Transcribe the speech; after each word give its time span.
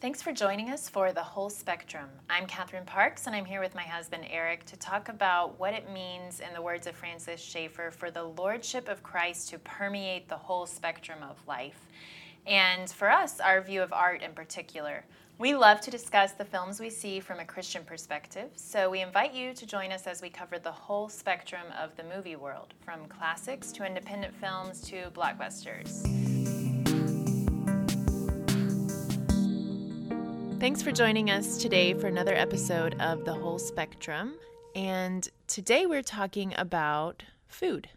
Thanks 0.00 0.22
for 0.22 0.32
joining 0.32 0.70
us 0.70 0.88
for 0.88 1.12
The 1.12 1.22
Whole 1.22 1.50
Spectrum. 1.50 2.08
I'm 2.30 2.46
Catherine 2.46 2.86
Parks, 2.86 3.26
and 3.26 3.36
I'm 3.36 3.44
here 3.44 3.60
with 3.60 3.74
my 3.74 3.82
husband 3.82 4.24
Eric 4.30 4.64
to 4.64 4.78
talk 4.78 5.10
about 5.10 5.60
what 5.60 5.74
it 5.74 5.92
means, 5.92 6.40
in 6.40 6.54
the 6.54 6.62
words 6.62 6.86
of 6.86 6.96
Francis 6.96 7.38
Schaeffer, 7.38 7.90
for 7.90 8.10
the 8.10 8.22
Lordship 8.22 8.88
of 8.88 9.02
Christ 9.02 9.50
to 9.50 9.58
permeate 9.58 10.26
the 10.26 10.38
whole 10.38 10.64
spectrum 10.64 11.18
of 11.22 11.46
life. 11.46 11.86
And 12.46 12.88
for 12.88 13.10
us, 13.10 13.40
our 13.40 13.60
view 13.60 13.82
of 13.82 13.92
art 13.92 14.22
in 14.22 14.32
particular. 14.32 15.04
We 15.36 15.54
love 15.54 15.82
to 15.82 15.90
discuss 15.90 16.32
the 16.32 16.46
films 16.46 16.80
we 16.80 16.88
see 16.88 17.20
from 17.20 17.38
a 17.38 17.44
Christian 17.44 17.84
perspective, 17.84 18.48
so 18.54 18.88
we 18.88 19.02
invite 19.02 19.34
you 19.34 19.52
to 19.52 19.66
join 19.66 19.92
us 19.92 20.06
as 20.06 20.22
we 20.22 20.30
cover 20.30 20.58
the 20.58 20.72
whole 20.72 21.10
spectrum 21.10 21.66
of 21.78 21.94
the 21.96 22.04
movie 22.04 22.36
world, 22.36 22.72
from 22.80 23.04
classics 23.08 23.70
to 23.72 23.84
independent 23.84 24.34
films 24.34 24.80
to 24.80 25.10
blockbusters. 25.10 26.39
Thanks 30.60 30.82
for 30.82 30.92
joining 30.92 31.30
us 31.30 31.56
today 31.56 31.94
for 31.94 32.06
another 32.06 32.34
episode 32.34 32.94
of 33.00 33.24
The 33.24 33.32
Whole 33.32 33.58
Spectrum. 33.58 34.34
And 34.74 35.26
today 35.46 35.86
we're 35.86 36.02
talking 36.02 36.52
about 36.54 37.22
food, 37.48 37.88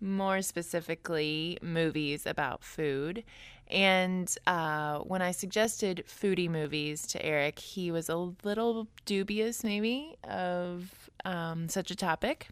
more 0.00 0.42
specifically, 0.42 1.56
movies 1.62 2.26
about 2.26 2.64
food. 2.64 3.22
And 3.68 4.28
uh, 4.44 4.98
when 4.98 5.22
I 5.22 5.30
suggested 5.30 6.02
foodie 6.08 6.50
movies 6.50 7.06
to 7.06 7.24
Eric, 7.24 7.60
he 7.60 7.92
was 7.92 8.08
a 8.08 8.16
little 8.16 8.88
dubious, 9.04 9.62
maybe, 9.62 10.16
of 10.24 11.08
um, 11.24 11.68
such 11.68 11.92
a 11.92 11.96
topic. 11.96 12.48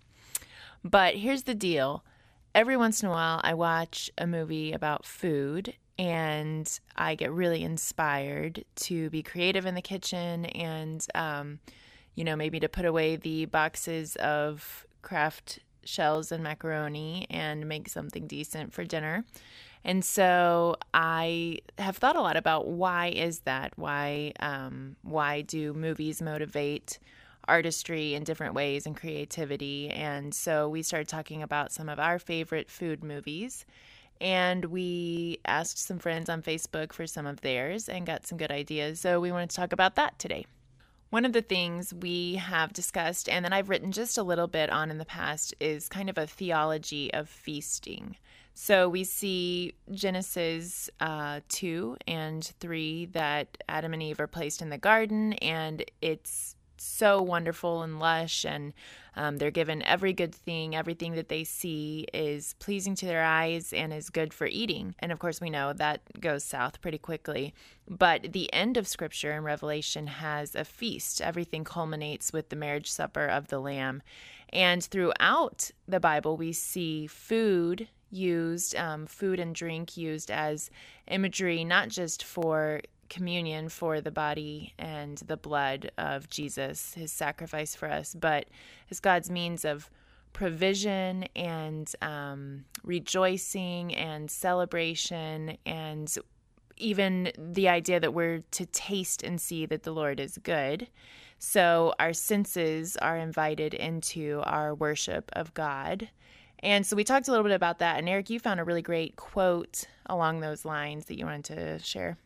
But 0.84 1.16
here's 1.16 1.42
the 1.42 1.54
deal 1.56 2.04
every 2.54 2.76
once 2.76 3.02
in 3.02 3.08
a 3.08 3.12
while, 3.12 3.40
I 3.42 3.54
watch 3.54 4.08
a 4.16 4.26
movie 4.28 4.70
about 4.70 5.04
food 5.04 5.74
and 5.98 6.80
I 6.96 7.14
get 7.14 7.32
really 7.32 7.62
inspired 7.62 8.64
to 8.76 9.10
be 9.10 9.22
creative 9.22 9.66
in 9.66 9.74
the 9.74 9.82
kitchen 9.82 10.46
and, 10.46 11.06
um, 11.14 11.60
you 12.14 12.24
know, 12.24 12.36
maybe 12.36 12.60
to 12.60 12.68
put 12.68 12.84
away 12.84 13.16
the 13.16 13.46
boxes 13.46 14.16
of 14.16 14.86
Kraft 15.02 15.60
shells 15.84 16.32
and 16.32 16.42
macaroni 16.42 17.26
and 17.30 17.68
make 17.68 17.88
something 17.88 18.26
decent 18.26 18.72
for 18.72 18.84
dinner. 18.84 19.24
And 19.84 20.04
so 20.04 20.76
I 20.94 21.58
have 21.78 21.96
thought 21.96 22.16
a 22.16 22.20
lot 22.20 22.36
about 22.36 22.68
why 22.68 23.08
is 23.08 23.40
that? 23.40 23.72
Why 23.76 24.32
um, 24.38 24.96
why 25.02 25.42
do 25.42 25.72
movies 25.72 26.22
motivate 26.22 26.98
artistry 27.48 28.14
in 28.14 28.22
different 28.22 28.54
ways 28.54 28.86
and 28.86 28.96
creativity? 28.96 29.90
And 29.90 30.32
so 30.32 30.68
we 30.68 30.82
started 30.82 31.08
talking 31.08 31.42
about 31.42 31.72
some 31.72 31.88
of 31.88 31.98
our 31.98 32.20
favorite 32.20 32.70
food 32.70 33.02
movies 33.02 33.66
and 34.22 34.66
we 34.66 35.40
asked 35.44 35.78
some 35.78 35.98
friends 35.98 36.30
on 36.30 36.42
Facebook 36.42 36.92
for 36.92 37.08
some 37.08 37.26
of 37.26 37.40
theirs 37.40 37.88
and 37.88 38.06
got 38.06 38.24
some 38.24 38.38
good 38.38 38.52
ideas. 38.52 39.00
So 39.00 39.20
we 39.20 39.32
wanted 39.32 39.50
to 39.50 39.56
talk 39.56 39.72
about 39.72 39.96
that 39.96 40.18
today. 40.18 40.46
One 41.10 41.24
of 41.24 41.32
the 41.32 41.42
things 41.42 41.92
we 41.92 42.36
have 42.36 42.72
discussed 42.72 43.28
and 43.28 43.44
that 43.44 43.52
I've 43.52 43.68
written 43.68 43.90
just 43.90 44.16
a 44.16 44.22
little 44.22 44.46
bit 44.46 44.70
on 44.70 44.90
in 44.90 44.98
the 44.98 45.04
past 45.04 45.54
is 45.60 45.88
kind 45.88 46.08
of 46.08 46.16
a 46.16 46.26
theology 46.26 47.12
of 47.12 47.28
feasting. 47.28 48.16
So 48.54 48.88
we 48.88 49.02
see 49.04 49.74
Genesis 49.90 50.88
uh, 51.00 51.40
2 51.48 51.96
and 52.06 52.44
3 52.44 53.06
that 53.06 53.58
Adam 53.68 53.92
and 53.92 54.02
Eve 54.02 54.20
are 54.20 54.26
placed 54.26 54.62
in 54.62 54.70
the 54.70 54.78
garden, 54.78 55.32
and 55.34 55.84
it's 56.00 56.54
so 56.82 57.22
wonderful 57.22 57.82
and 57.82 57.98
lush, 57.98 58.44
and 58.44 58.72
um, 59.14 59.38
they're 59.38 59.50
given 59.50 59.82
every 59.82 60.12
good 60.12 60.34
thing. 60.34 60.74
Everything 60.74 61.14
that 61.14 61.28
they 61.28 61.44
see 61.44 62.06
is 62.12 62.54
pleasing 62.58 62.94
to 62.96 63.06
their 63.06 63.24
eyes 63.24 63.72
and 63.72 63.92
is 63.92 64.10
good 64.10 64.32
for 64.32 64.46
eating. 64.46 64.94
And 64.98 65.12
of 65.12 65.18
course, 65.18 65.40
we 65.40 65.50
know 65.50 65.72
that 65.72 66.00
goes 66.20 66.44
south 66.44 66.80
pretty 66.80 66.98
quickly. 66.98 67.54
But 67.88 68.32
the 68.32 68.52
end 68.52 68.76
of 68.76 68.88
Scripture 68.88 69.32
in 69.32 69.42
Revelation 69.44 70.06
has 70.06 70.54
a 70.54 70.64
feast. 70.64 71.20
Everything 71.20 71.64
culminates 71.64 72.32
with 72.32 72.48
the 72.48 72.56
marriage 72.56 72.90
supper 72.90 73.26
of 73.26 73.48
the 73.48 73.58
Lamb. 73.58 74.02
And 74.50 74.82
throughout 74.82 75.70
the 75.86 76.00
Bible, 76.00 76.36
we 76.36 76.52
see 76.52 77.06
food 77.06 77.88
used, 78.10 78.76
um, 78.76 79.06
food 79.06 79.40
and 79.40 79.54
drink 79.54 79.96
used 79.96 80.30
as 80.30 80.70
imagery, 81.08 81.64
not 81.64 81.88
just 81.88 82.22
for 82.22 82.82
communion 83.12 83.68
for 83.68 84.00
the 84.00 84.10
body 84.10 84.72
and 84.78 85.18
the 85.18 85.36
blood 85.36 85.90
of 85.98 86.30
Jesus, 86.30 86.94
his 86.94 87.12
sacrifice 87.12 87.74
for 87.74 87.90
us, 87.90 88.16
but 88.18 88.46
as 88.90 89.00
God's 89.00 89.30
means 89.30 89.66
of 89.66 89.90
provision 90.32 91.26
and 91.36 91.94
um, 92.00 92.64
rejoicing 92.82 93.94
and 93.94 94.30
celebration 94.30 95.58
and 95.66 96.16
even 96.78 97.30
the 97.36 97.68
idea 97.68 98.00
that 98.00 98.14
we're 98.14 98.42
to 98.52 98.64
taste 98.64 99.22
and 99.22 99.38
see 99.38 99.66
that 99.66 99.82
the 99.82 99.92
Lord 99.92 100.18
is 100.18 100.38
good. 100.38 100.88
So 101.38 101.92
our 101.98 102.14
senses 102.14 102.96
are 102.96 103.18
invited 103.18 103.74
into 103.74 104.40
our 104.44 104.74
worship 104.74 105.30
of 105.34 105.52
God. 105.52 106.08
And 106.60 106.86
so 106.86 106.96
we 106.96 107.04
talked 107.04 107.28
a 107.28 107.30
little 107.30 107.44
bit 107.44 107.52
about 107.52 107.78
that. 107.80 107.98
And 107.98 108.08
Eric, 108.08 108.30
you 108.30 108.40
found 108.40 108.58
a 108.58 108.64
really 108.64 108.80
great 108.80 109.16
quote 109.16 109.84
along 110.06 110.40
those 110.40 110.64
lines 110.64 111.04
that 111.06 111.18
you 111.18 111.26
wanted 111.26 111.44
to 111.56 111.78
share. 111.84 112.16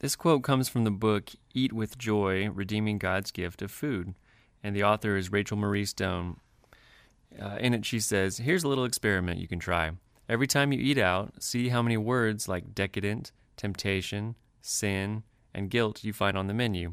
This 0.00 0.14
quote 0.14 0.42
comes 0.42 0.68
from 0.68 0.84
the 0.84 0.90
book 0.90 1.30
Eat 1.54 1.72
with 1.72 1.96
Joy 1.96 2.50
Redeeming 2.50 2.98
God's 2.98 3.30
Gift 3.30 3.62
of 3.62 3.70
Food, 3.70 4.14
and 4.62 4.76
the 4.76 4.84
author 4.84 5.16
is 5.16 5.32
Rachel 5.32 5.56
Marie 5.56 5.86
Stone. 5.86 6.36
Uh, 7.40 7.56
in 7.58 7.72
it, 7.72 7.86
she 7.86 7.98
says, 7.98 8.36
Here's 8.36 8.62
a 8.62 8.68
little 8.68 8.84
experiment 8.84 9.40
you 9.40 9.48
can 9.48 9.58
try. 9.58 9.92
Every 10.28 10.46
time 10.46 10.70
you 10.70 10.78
eat 10.78 10.98
out, 10.98 11.42
see 11.42 11.70
how 11.70 11.80
many 11.80 11.96
words 11.96 12.46
like 12.46 12.74
decadent, 12.74 13.32
temptation, 13.56 14.34
sin, 14.60 15.22
and 15.54 15.70
guilt 15.70 16.04
you 16.04 16.12
find 16.12 16.36
on 16.36 16.46
the 16.46 16.52
menu. 16.52 16.92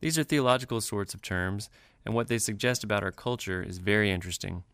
These 0.00 0.18
are 0.18 0.24
theological 0.24 0.80
sorts 0.80 1.12
of 1.12 1.20
terms, 1.20 1.68
and 2.06 2.14
what 2.14 2.28
they 2.28 2.38
suggest 2.38 2.82
about 2.82 3.02
our 3.02 3.12
culture 3.12 3.62
is 3.62 3.76
very 3.76 4.10
interesting. 4.10 4.64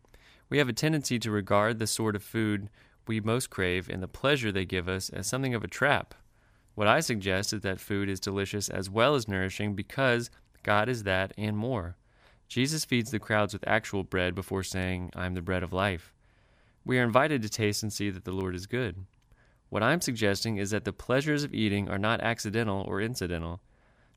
We 0.49 0.59
have 0.59 0.69
a 0.69 0.73
tendency 0.73 1.19
to 1.19 1.29
regard 1.29 1.77
the 1.77 1.87
sort 1.87 2.15
of 2.15 2.23
food 2.23 2.69
we 3.05 3.19
most 3.19 3.49
crave 3.49 3.89
and 3.89 4.01
the 4.01 4.07
pleasure 4.07 4.49
they 4.49 4.63
give 4.63 4.87
us 4.87 5.09
as 5.09 5.27
something 5.27 5.53
of 5.53 5.65
a 5.65 5.67
trap. 5.67 6.15
What 6.79 6.87
I 6.87 7.01
suggest 7.01 7.51
is 7.51 7.59
that 7.63 7.81
food 7.81 8.07
is 8.07 8.21
delicious 8.21 8.69
as 8.69 8.89
well 8.89 9.13
as 9.13 9.27
nourishing 9.27 9.75
because 9.75 10.29
God 10.63 10.87
is 10.87 11.03
that 11.03 11.33
and 11.37 11.57
more. 11.57 11.97
Jesus 12.47 12.85
feeds 12.85 13.11
the 13.11 13.19
crowds 13.19 13.51
with 13.51 13.67
actual 13.67 14.05
bread 14.05 14.33
before 14.33 14.63
saying, 14.63 15.11
I 15.13 15.25
am 15.25 15.33
the 15.33 15.41
bread 15.41 15.61
of 15.61 15.73
life. 15.73 16.13
We 16.85 16.97
are 16.97 17.03
invited 17.03 17.41
to 17.41 17.49
taste 17.49 17.83
and 17.83 17.91
see 17.91 18.09
that 18.11 18.23
the 18.23 18.31
Lord 18.31 18.55
is 18.55 18.65
good. 18.65 18.95
What 19.67 19.83
I'm 19.83 19.99
suggesting 19.99 20.55
is 20.55 20.71
that 20.71 20.85
the 20.85 20.93
pleasures 20.93 21.43
of 21.43 21.53
eating 21.53 21.89
are 21.89 21.99
not 21.99 22.21
accidental 22.21 22.85
or 22.87 23.01
incidental, 23.01 23.59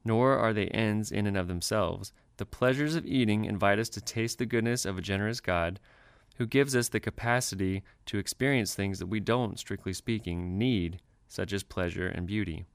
nor 0.05 0.39
are 0.39 0.53
they 0.53 0.69
ends 0.69 1.11
in 1.11 1.27
and 1.27 1.37
of 1.37 1.49
themselves. 1.49 2.13
The 2.37 2.47
pleasures 2.47 2.95
of 2.95 3.05
eating 3.05 3.45
invite 3.45 3.81
us 3.81 3.89
to 3.89 4.01
taste 4.01 4.39
the 4.39 4.47
goodness 4.47 4.85
of 4.85 4.97
a 4.97 5.03
generous 5.03 5.41
God 5.41 5.81
who 6.37 6.47
gives 6.47 6.77
us 6.77 6.89
the 6.89 7.01
capacity 7.01 7.83
to 8.07 8.19
experience 8.19 8.73
things 8.73 9.01
that 9.01 9.09
we 9.09 9.19
don't, 9.19 9.59
strictly 9.59 9.93
speaking, 9.93 10.57
need 10.59 11.01
such 11.33 11.53
as 11.53 11.63
pleasure 11.63 12.07
and 12.07 12.27
beauty. 12.27 12.67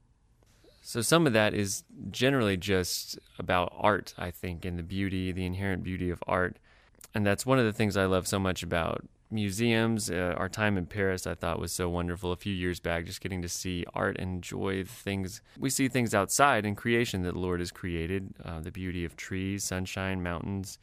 So, 0.81 1.01
some 1.01 1.27
of 1.27 1.33
that 1.33 1.53
is 1.53 1.83
generally 2.09 2.57
just 2.57 3.19
about 3.37 3.71
art, 3.77 4.15
I 4.17 4.31
think, 4.31 4.65
and 4.65 4.79
the 4.79 4.83
beauty, 4.83 5.31
the 5.31 5.45
inherent 5.45 5.83
beauty 5.83 6.09
of 6.09 6.23
art. 6.27 6.57
And 7.13 7.25
that's 7.25 7.45
one 7.45 7.59
of 7.59 7.65
the 7.65 7.73
things 7.73 7.95
I 7.95 8.05
love 8.05 8.27
so 8.27 8.39
much 8.39 8.63
about 8.63 9.05
museums. 9.29 10.09
Uh, 10.09 10.33
our 10.37 10.49
time 10.49 10.77
in 10.77 10.85
Paris, 10.85 11.27
I 11.27 11.35
thought, 11.35 11.59
was 11.59 11.71
so 11.71 11.87
wonderful 11.89 12.31
a 12.31 12.37
few 12.37 12.53
years 12.53 12.79
back, 12.79 13.05
just 13.05 13.21
getting 13.21 13.41
to 13.41 13.49
see 13.49 13.85
art 13.93 14.17
and 14.17 14.35
enjoy 14.35 14.85
things. 14.85 15.41
We 15.59 15.69
see 15.69 15.87
things 15.87 16.15
outside 16.15 16.65
in 16.65 16.73
creation 16.75 17.21
that 17.23 17.33
the 17.33 17.39
Lord 17.39 17.59
has 17.59 17.71
created 17.71 18.33
uh, 18.43 18.61
the 18.61 18.71
beauty 18.71 19.05
of 19.05 19.15
trees, 19.15 19.63
sunshine, 19.65 20.23
mountains, 20.23 20.79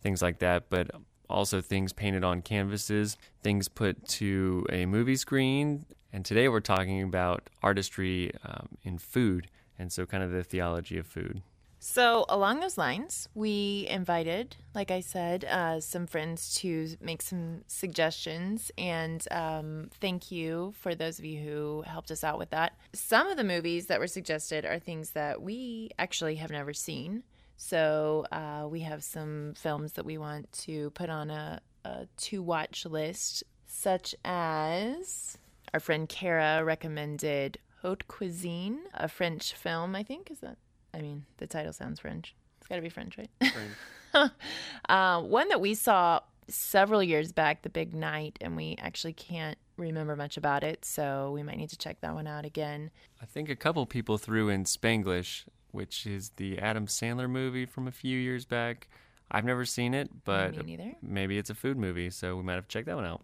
things 0.00 0.22
like 0.22 0.38
that. 0.40 0.68
But 0.68 0.90
also 1.28 1.60
things 1.60 1.92
painted 1.92 2.24
on 2.24 2.42
canvases, 2.42 3.16
things 3.42 3.68
put 3.68 4.06
to 4.08 4.66
a 4.70 4.86
movie 4.86 5.16
screen, 5.16 5.86
and 6.12 6.24
today 6.24 6.48
we're 6.48 6.60
talking 6.60 7.02
about 7.02 7.50
artistry 7.62 8.32
um, 8.44 8.68
in 8.82 8.98
food, 8.98 9.48
and 9.78 9.92
so 9.92 10.06
kind 10.06 10.22
of 10.22 10.30
the 10.30 10.42
theology 10.42 10.98
of 10.98 11.06
food. 11.06 11.42
So, 11.78 12.24
along 12.28 12.60
those 12.60 12.78
lines, 12.78 13.28
we 13.34 13.86
invited, 13.88 14.56
like 14.74 14.90
I 14.90 15.00
said, 15.00 15.44
uh, 15.44 15.78
some 15.78 16.06
friends 16.06 16.54
to 16.56 16.88
make 17.00 17.22
some 17.22 17.62
suggestions. 17.68 18.72
And 18.76 19.24
um, 19.30 19.90
thank 20.00 20.32
you 20.32 20.74
for 20.80 20.94
those 20.94 21.18
of 21.18 21.24
you 21.24 21.38
who 21.38 21.84
helped 21.86 22.10
us 22.10 22.24
out 22.24 22.38
with 22.38 22.50
that. 22.50 22.72
Some 22.92 23.28
of 23.28 23.36
the 23.36 23.44
movies 23.44 23.86
that 23.86 24.00
were 24.00 24.06
suggested 24.06 24.64
are 24.64 24.78
things 24.78 25.10
that 25.10 25.42
we 25.42 25.90
actually 25.98 26.36
have 26.36 26.50
never 26.50 26.72
seen. 26.72 27.22
So, 27.56 28.26
uh, 28.32 28.66
we 28.68 28.80
have 28.80 29.02
some 29.02 29.54
films 29.56 29.92
that 29.92 30.04
we 30.04 30.18
want 30.18 30.52
to 30.64 30.90
put 30.90 31.08
on 31.08 31.30
a, 31.30 31.60
a 31.84 32.06
to 32.16 32.42
watch 32.42 32.84
list, 32.84 33.44
such 33.66 34.14
as 34.24 35.38
our 35.72 35.80
friend 35.80 36.08
Kara 36.08 36.64
recommended 36.64 37.58
Haute 37.82 38.06
Cuisine, 38.08 38.80
a 38.94 39.08
French 39.08 39.52
film, 39.52 39.94
I 39.94 40.02
think. 40.02 40.30
Is 40.30 40.40
that? 40.40 40.58
I 40.92 41.00
mean, 41.00 41.24
the 41.38 41.46
title 41.46 41.72
sounds 41.72 42.00
French. 42.00 42.34
It's 42.58 42.68
got 42.68 42.76
to 42.76 42.82
be 42.82 42.88
French, 42.88 43.16
right? 43.18 43.30
French. 43.38 44.32
uh, 44.88 45.20
one 45.20 45.48
that 45.48 45.60
we 45.60 45.74
saw 45.74 46.20
several 46.48 47.02
years 47.02 47.32
back, 47.32 47.62
The 47.62 47.68
Big 47.68 47.94
Night, 47.94 48.38
and 48.40 48.56
we 48.56 48.76
actually 48.78 49.12
can't 49.12 49.58
remember 49.76 50.16
much 50.16 50.36
about 50.36 50.64
it, 50.64 50.84
so 50.84 51.32
we 51.32 51.42
might 51.42 51.58
need 51.58 51.70
to 51.70 51.78
check 51.78 52.00
that 52.00 52.14
one 52.14 52.26
out 52.26 52.44
again. 52.44 52.90
I 53.20 53.26
think 53.26 53.48
a 53.48 53.56
couple 53.56 53.84
people 53.86 54.18
threw 54.18 54.48
in 54.48 54.64
Spanglish, 54.64 55.44
which 55.70 56.06
is 56.06 56.30
the 56.36 56.58
Adam 56.58 56.86
Sandler 56.86 57.28
movie 57.28 57.66
from 57.66 57.86
a 57.86 57.92
few 57.92 58.18
years 58.18 58.44
back. 58.44 58.88
I've 59.30 59.44
never 59.44 59.64
seen 59.64 59.92
it, 59.94 60.10
but 60.24 60.54
maybe 61.02 61.38
it's 61.38 61.50
a 61.50 61.54
food 61.54 61.76
movie, 61.76 62.10
so 62.10 62.36
we 62.36 62.42
might 62.42 62.54
have 62.54 62.68
to 62.68 62.72
check 62.72 62.86
that 62.86 62.96
one 62.96 63.04
out. 63.04 63.22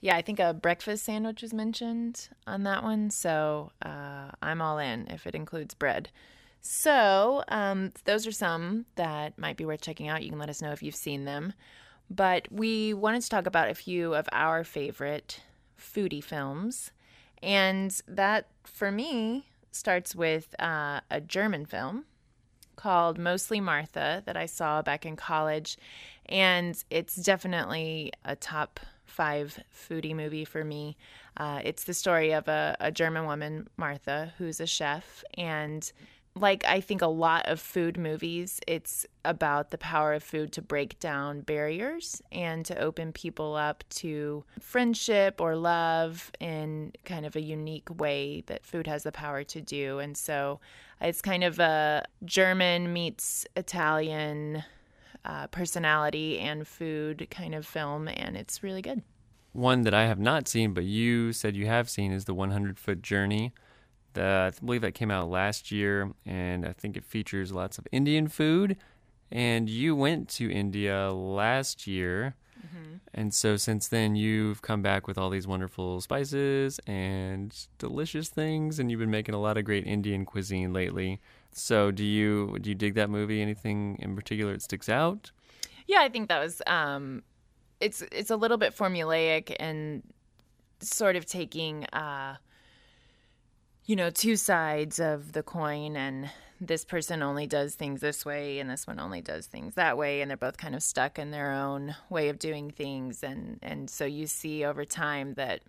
Yeah, 0.00 0.16
I 0.16 0.22
think 0.22 0.38
a 0.38 0.54
breakfast 0.54 1.04
sandwich 1.04 1.42
was 1.42 1.52
mentioned 1.52 2.28
on 2.46 2.62
that 2.64 2.82
one, 2.82 3.10
so 3.10 3.72
uh, 3.84 4.30
I'm 4.42 4.62
all 4.62 4.78
in 4.78 5.08
if 5.08 5.26
it 5.26 5.34
includes 5.34 5.74
bread. 5.74 6.10
So, 6.60 7.44
um, 7.48 7.92
those 8.04 8.26
are 8.26 8.32
some 8.32 8.86
that 8.96 9.38
might 9.38 9.56
be 9.56 9.64
worth 9.64 9.80
checking 9.80 10.08
out. 10.08 10.22
You 10.22 10.30
can 10.30 10.38
let 10.38 10.50
us 10.50 10.60
know 10.60 10.72
if 10.72 10.82
you've 10.82 10.94
seen 10.94 11.24
them. 11.24 11.52
But 12.10 12.48
we 12.50 12.94
wanted 12.94 13.22
to 13.22 13.28
talk 13.28 13.46
about 13.46 13.68
a 13.68 13.74
few 13.74 14.14
of 14.14 14.28
our 14.32 14.64
favorite 14.64 15.40
foodie 15.78 16.24
films. 16.24 16.90
And 17.42 18.00
that, 18.08 18.48
for 18.64 18.90
me, 18.90 19.46
starts 19.78 20.14
with 20.14 20.54
uh, 20.60 21.00
a 21.10 21.20
German 21.20 21.64
film 21.64 22.04
called 22.76 23.18
Mostly 23.18 23.60
Martha 23.60 24.22
that 24.26 24.36
I 24.36 24.46
saw 24.46 24.82
back 24.82 25.06
in 25.06 25.16
college. 25.16 25.76
And 26.26 26.82
it's 26.90 27.16
definitely 27.16 28.12
a 28.24 28.36
top 28.36 28.80
five 29.04 29.58
foodie 29.74 30.14
movie 30.14 30.44
for 30.44 30.64
me. 30.64 30.96
Uh, 31.36 31.60
it's 31.64 31.84
the 31.84 31.94
story 31.94 32.32
of 32.32 32.46
a, 32.48 32.76
a 32.78 32.92
German 32.92 33.26
woman, 33.26 33.68
Martha, 33.76 34.32
who's 34.38 34.60
a 34.60 34.66
chef. 34.66 35.24
And 35.34 35.90
like 36.40 36.64
I 36.64 36.80
think 36.80 37.02
a 37.02 37.06
lot 37.06 37.46
of 37.46 37.60
food 37.60 37.98
movies, 37.98 38.60
it's 38.66 39.06
about 39.24 39.70
the 39.70 39.78
power 39.78 40.14
of 40.14 40.22
food 40.22 40.52
to 40.52 40.62
break 40.62 40.98
down 41.00 41.42
barriers 41.42 42.22
and 42.32 42.64
to 42.66 42.78
open 42.78 43.12
people 43.12 43.54
up 43.54 43.84
to 43.90 44.44
friendship 44.60 45.40
or 45.40 45.56
love 45.56 46.30
in 46.40 46.92
kind 47.04 47.26
of 47.26 47.36
a 47.36 47.40
unique 47.40 47.88
way 48.00 48.42
that 48.46 48.64
food 48.64 48.86
has 48.86 49.02
the 49.02 49.12
power 49.12 49.44
to 49.44 49.60
do. 49.60 49.98
And 49.98 50.16
so 50.16 50.60
it's 51.00 51.22
kind 51.22 51.44
of 51.44 51.58
a 51.58 52.04
German 52.24 52.92
meets 52.92 53.46
Italian 53.56 54.64
uh, 55.24 55.46
personality 55.48 56.38
and 56.38 56.66
food 56.66 57.28
kind 57.30 57.54
of 57.54 57.66
film, 57.66 58.08
and 58.08 58.36
it's 58.36 58.62
really 58.62 58.82
good. 58.82 59.02
One 59.52 59.82
that 59.82 59.94
I 59.94 60.06
have 60.06 60.18
not 60.18 60.48
seen, 60.48 60.72
but 60.72 60.84
you 60.84 61.32
said 61.32 61.56
you 61.56 61.66
have 61.66 61.90
seen, 61.90 62.12
is 62.12 62.24
the 62.24 62.34
100 62.34 62.78
Foot 62.78 63.02
Journey. 63.02 63.52
The, 64.14 64.52
I 64.52 64.64
believe 64.64 64.80
that 64.82 64.94
came 64.94 65.10
out 65.10 65.28
last 65.28 65.70
year, 65.70 66.12
and 66.26 66.66
I 66.66 66.72
think 66.72 66.96
it 66.96 67.04
features 67.04 67.52
lots 67.52 67.78
of 67.78 67.86
Indian 67.92 68.28
food. 68.28 68.76
And 69.30 69.68
you 69.68 69.94
went 69.94 70.28
to 70.30 70.50
India 70.50 71.10
last 71.12 71.86
year. 71.86 72.34
And 73.14 73.32
so 73.32 73.56
since 73.56 73.88
then, 73.88 74.16
you've 74.16 74.62
come 74.62 74.82
back 74.82 75.06
with 75.06 75.16
all 75.16 75.30
these 75.30 75.46
wonderful 75.46 76.00
spices 76.00 76.78
and 76.86 77.54
delicious 77.78 78.28
things, 78.28 78.78
and 78.78 78.90
you've 78.90 79.00
been 79.00 79.10
making 79.10 79.34
a 79.34 79.40
lot 79.40 79.56
of 79.56 79.64
great 79.64 79.86
Indian 79.86 80.24
cuisine 80.24 80.72
lately. 80.72 81.20
So, 81.52 81.90
do 81.90 82.04
you 82.04 82.58
do 82.60 82.70
you 82.70 82.74
dig 82.74 82.94
that 82.94 83.10
movie? 83.10 83.40
Anything 83.40 83.96
in 84.00 84.14
particular 84.14 84.52
that 84.52 84.62
sticks 84.62 84.88
out? 84.88 85.32
Yeah, 85.86 86.00
I 86.00 86.08
think 86.08 86.28
that 86.28 86.40
was 86.40 86.60
um 86.66 87.22
it's 87.80 88.02
it's 88.12 88.30
a 88.30 88.36
little 88.36 88.58
bit 88.58 88.76
formulaic 88.76 89.54
and 89.58 90.02
sort 90.80 91.16
of 91.16 91.24
taking 91.26 91.86
uh 91.86 92.36
you 93.88 93.96
know, 93.96 94.10
two 94.10 94.36
sides 94.36 95.00
of 95.00 95.32
the 95.32 95.42
coin 95.42 95.96
and 95.96 96.30
this 96.60 96.84
person 96.84 97.22
only 97.22 97.46
does 97.46 97.74
things 97.74 98.02
this 98.02 98.22
way 98.22 98.58
and 98.58 98.68
this 98.68 98.86
one 98.86 99.00
only 99.00 99.22
does 99.22 99.46
things 99.46 99.74
that 99.76 99.96
way 99.96 100.20
and 100.20 100.30
they're 100.30 100.36
both 100.36 100.58
kind 100.58 100.74
of 100.74 100.82
stuck 100.82 101.18
in 101.18 101.30
their 101.30 101.52
own 101.52 101.96
way 102.10 102.28
of 102.28 102.38
doing 102.38 102.70
things 102.70 103.22
and 103.22 103.58
and 103.62 103.88
so 103.88 104.04
you 104.04 104.26
see 104.26 104.64
over 104.64 104.84
time 104.84 105.34
that 105.34 105.60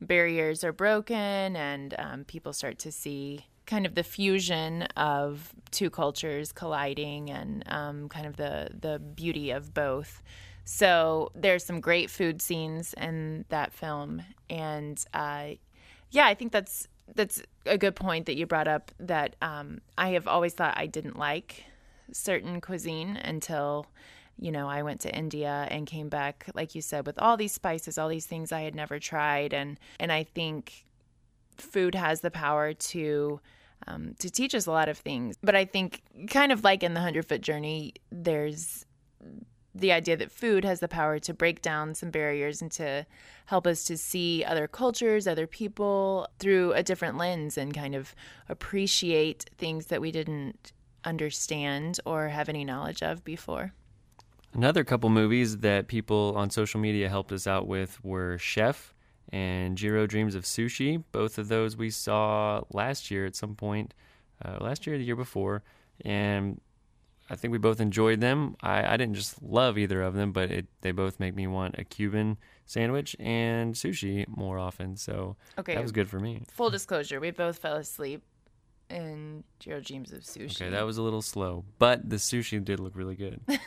barriers 0.00 0.64
are 0.64 0.72
broken 0.72 1.56
and 1.56 1.94
um, 1.98 2.24
people 2.24 2.52
start 2.52 2.78
to 2.80 2.90
see 2.92 3.46
kind 3.64 3.86
of 3.86 3.94
the 3.94 4.02
fusion 4.02 4.82
of 4.96 5.54
two 5.70 5.88
cultures 5.88 6.52
colliding 6.52 7.30
and 7.30 7.64
um, 7.68 8.08
kind 8.08 8.26
of 8.26 8.36
the 8.36 8.68
the 8.78 8.98
beauty 8.98 9.50
of 9.50 9.72
both. 9.72 10.22
So 10.66 11.30
there's 11.34 11.64
some 11.64 11.80
great 11.80 12.10
food 12.10 12.40
scenes 12.40 12.94
in 12.94 13.44
that 13.48 13.72
film, 13.72 14.22
and 14.48 15.02
uh, 15.12 15.50
yeah, 16.10 16.26
I 16.26 16.34
think 16.34 16.52
that's 16.52 16.88
that's 17.14 17.42
a 17.66 17.78
good 17.78 17.96
point 17.96 18.26
that 18.26 18.36
you 18.36 18.46
brought 18.46 18.68
up. 18.68 18.90
That 18.98 19.36
um, 19.42 19.80
I 19.96 20.10
have 20.10 20.26
always 20.26 20.54
thought 20.54 20.74
I 20.76 20.86
didn't 20.86 21.18
like 21.18 21.64
certain 22.12 22.60
cuisine 22.60 23.16
until 23.16 23.86
you 24.38 24.52
know 24.52 24.68
I 24.68 24.82
went 24.82 25.00
to 25.02 25.14
India 25.14 25.66
and 25.70 25.86
came 25.86 26.08
back, 26.08 26.46
like 26.54 26.74
you 26.74 26.82
said, 26.82 27.06
with 27.06 27.18
all 27.18 27.36
these 27.36 27.52
spices, 27.52 27.98
all 27.98 28.08
these 28.08 28.26
things 28.26 28.52
I 28.52 28.62
had 28.62 28.74
never 28.74 28.98
tried, 28.98 29.52
and 29.52 29.78
and 30.00 30.10
I 30.10 30.24
think 30.24 30.86
food 31.56 31.94
has 31.94 32.20
the 32.20 32.30
power 32.30 32.72
to 32.72 33.40
um, 33.86 34.14
to 34.18 34.30
teach 34.30 34.54
us 34.54 34.66
a 34.66 34.70
lot 34.70 34.88
of 34.88 34.98
things. 34.98 35.36
But 35.42 35.54
I 35.54 35.64
think, 35.64 36.02
kind 36.28 36.52
of 36.52 36.64
like 36.64 36.82
in 36.82 36.94
the 36.94 37.00
Hundred 37.00 37.26
Foot 37.26 37.40
Journey, 37.40 37.94
there's 38.10 38.86
the 39.74 39.92
idea 39.92 40.16
that 40.16 40.30
food 40.30 40.64
has 40.64 40.80
the 40.80 40.88
power 40.88 41.18
to 41.18 41.34
break 41.34 41.60
down 41.60 41.94
some 41.94 42.10
barriers 42.10 42.62
and 42.62 42.70
to 42.72 43.06
help 43.46 43.66
us 43.66 43.84
to 43.84 43.98
see 43.98 44.44
other 44.44 44.68
cultures, 44.68 45.26
other 45.26 45.46
people 45.46 46.28
through 46.38 46.72
a 46.72 46.82
different 46.82 47.18
lens 47.18 47.58
and 47.58 47.74
kind 47.74 47.94
of 47.94 48.14
appreciate 48.48 49.50
things 49.58 49.86
that 49.86 50.00
we 50.00 50.12
didn't 50.12 50.72
understand 51.04 51.98
or 52.04 52.28
have 52.28 52.48
any 52.48 52.64
knowledge 52.64 53.02
of 53.02 53.24
before. 53.24 53.72
Another 54.54 54.84
couple 54.84 55.10
movies 55.10 55.58
that 55.58 55.88
people 55.88 56.34
on 56.36 56.48
social 56.48 56.78
media 56.78 57.08
helped 57.08 57.32
us 57.32 57.46
out 57.46 57.66
with 57.66 58.02
were 58.04 58.38
Chef 58.38 58.94
and 59.30 59.76
Jiro 59.76 60.06
Dreams 60.06 60.36
of 60.36 60.44
Sushi. 60.44 61.02
Both 61.10 61.38
of 61.38 61.48
those 61.48 61.76
we 61.76 61.90
saw 61.90 62.62
last 62.72 63.10
year 63.10 63.26
at 63.26 63.34
some 63.34 63.56
point, 63.56 63.94
uh, 64.44 64.58
last 64.60 64.86
year 64.86 64.94
or 64.94 64.98
the 64.98 65.04
year 65.04 65.16
before, 65.16 65.64
and 66.04 66.60
I 67.30 67.36
think 67.36 67.52
we 67.52 67.58
both 67.58 67.80
enjoyed 67.80 68.20
them. 68.20 68.56
I, 68.60 68.94
I 68.94 68.96
didn't 68.96 69.14
just 69.14 69.42
love 69.42 69.78
either 69.78 70.02
of 70.02 70.14
them, 70.14 70.32
but 70.32 70.50
it, 70.50 70.66
they 70.82 70.92
both 70.92 71.18
make 71.18 71.34
me 71.34 71.46
want 71.46 71.76
a 71.78 71.84
Cuban 71.84 72.36
sandwich 72.66 73.16
and 73.18 73.74
sushi 73.74 74.26
more 74.28 74.58
often. 74.58 74.96
So 74.96 75.36
Okay. 75.58 75.74
that 75.74 75.82
was 75.82 75.92
good 75.92 76.08
for 76.10 76.20
me. 76.20 76.42
Full 76.52 76.70
disclosure, 76.70 77.20
we 77.20 77.30
both 77.30 77.58
fell 77.58 77.76
asleep 77.76 78.22
in 78.90 79.44
Jiro 79.58 79.80
Dreams 79.80 80.12
of 80.12 80.20
Sushi. 80.20 80.52
Okay, 80.60 80.68
that 80.70 80.82
was 80.82 80.98
a 80.98 81.02
little 81.02 81.22
slow, 81.22 81.64
but 81.78 82.08
the 82.08 82.16
sushi 82.16 82.62
did 82.62 82.78
look 82.80 82.94
really 82.94 83.16
good. 83.16 83.40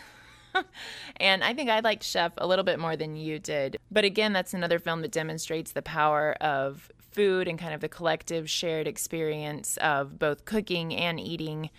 And 1.18 1.44
I 1.44 1.54
think 1.54 1.70
I 1.70 1.82
liked 1.82 2.04
Chef 2.04 2.32
a 2.38 2.48
little 2.48 2.64
bit 2.64 2.80
more 2.80 2.96
than 2.96 3.16
you 3.16 3.38
did. 3.38 3.78
But 3.92 4.06
again, 4.06 4.34
that's 4.34 4.54
another 4.56 4.80
film 4.80 5.02
that 5.02 5.12
demonstrates 5.12 5.72
the 5.72 5.84
power 5.84 6.34
of 6.42 6.92
food 7.12 7.48
and 7.48 7.60
kind 7.60 7.74
of 7.76 7.82
the 7.82 7.90
collective 7.90 8.50
shared 8.50 8.88
experience 8.88 9.78
of 9.78 10.18
both 10.18 10.46
cooking 10.46 10.96
and 10.96 11.20
eating 11.20 11.70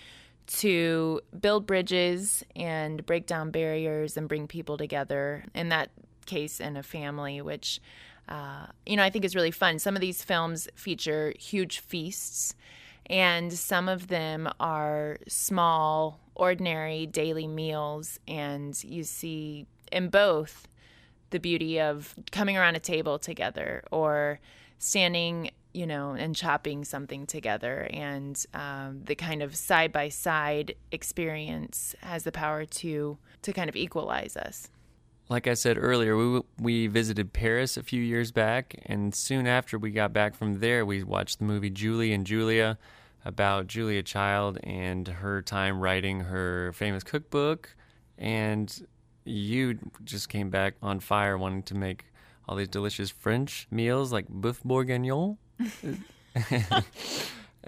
to 0.48 1.20
build 1.40 1.66
bridges 1.66 2.44
and 2.56 3.04
break 3.06 3.26
down 3.26 3.50
barriers 3.50 4.16
and 4.16 4.28
bring 4.28 4.46
people 4.46 4.76
together. 4.76 5.44
In 5.54 5.68
that 5.68 5.90
case, 6.26 6.60
in 6.60 6.76
a 6.76 6.82
family, 6.82 7.40
which, 7.40 7.80
uh, 8.28 8.66
you 8.86 8.96
know, 8.96 9.02
I 9.02 9.10
think 9.10 9.24
is 9.24 9.34
really 9.36 9.50
fun. 9.50 9.78
Some 9.78 9.94
of 9.94 10.00
these 10.00 10.24
films 10.24 10.68
feature 10.74 11.32
huge 11.38 11.80
feasts 11.80 12.54
and 13.08 13.52
some 13.52 13.88
of 13.88 14.08
them 14.08 14.48
are 14.60 15.18
small, 15.26 16.20
ordinary 16.34 17.06
daily 17.06 17.46
meals. 17.46 18.20
And 18.28 18.82
you 18.84 19.04
see 19.04 19.66
in 19.90 20.08
both 20.08 20.68
the 21.30 21.38
beauty 21.38 21.80
of 21.80 22.14
coming 22.30 22.56
around 22.56 22.76
a 22.76 22.80
table 22.80 23.18
together 23.18 23.82
or 23.90 24.40
standing, 24.78 25.50
you 25.72 25.86
know, 25.86 26.12
and 26.12 26.34
chopping 26.34 26.84
something 26.84 27.26
together. 27.26 27.88
And 27.92 28.42
um, 28.54 29.02
the 29.04 29.14
kind 29.14 29.42
of 29.42 29.54
side 29.56 29.92
by 29.92 30.08
side 30.08 30.74
experience 30.92 31.94
has 32.00 32.24
the 32.24 32.32
power 32.32 32.64
to 32.64 33.18
to 33.42 33.52
kind 33.52 33.68
of 33.68 33.76
equalize 33.76 34.36
us. 34.36 34.68
Like 35.28 35.46
I 35.46 35.54
said 35.54 35.76
earlier, 35.78 36.16
we 36.16 36.40
we 36.58 36.86
visited 36.86 37.32
Paris 37.32 37.76
a 37.76 37.82
few 37.82 38.02
years 38.02 38.32
back, 38.32 38.74
and 38.86 39.14
soon 39.14 39.46
after 39.46 39.78
we 39.78 39.90
got 39.90 40.12
back 40.12 40.34
from 40.34 40.60
there, 40.60 40.86
we 40.86 41.02
watched 41.02 41.38
the 41.38 41.44
movie 41.44 41.70
Julie 41.70 42.12
and 42.12 42.26
Julia 42.26 42.78
about 43.24 43.66
Julia 43.66 44.02
Child 44.02 44.58
and 44.62 45.06
her 45.06 45.42
time 45.42 45.80
writing 45.80 46.20
her 46.20 46.72
famous 46.72 47.04
cookbook. 47.04 47.76
And 48.16 48.86
you 49.24 49.78
just 50.04 50.28
came 50.28 50.48
back 50.50 50.74
on 50.82 51.00
fire, 51.00 51.36
wanting 51.36 51.62
to 51.64 51.74
make 51.74 52.06
all 52.48 52.56
these 52.56 52.68
delicious 52.68 53.10
French 53.10 53.68
meals 53.70 54.12
like 54.12 54.28
boeuf 54.28 54.62
bourguignon. 54.64 55.36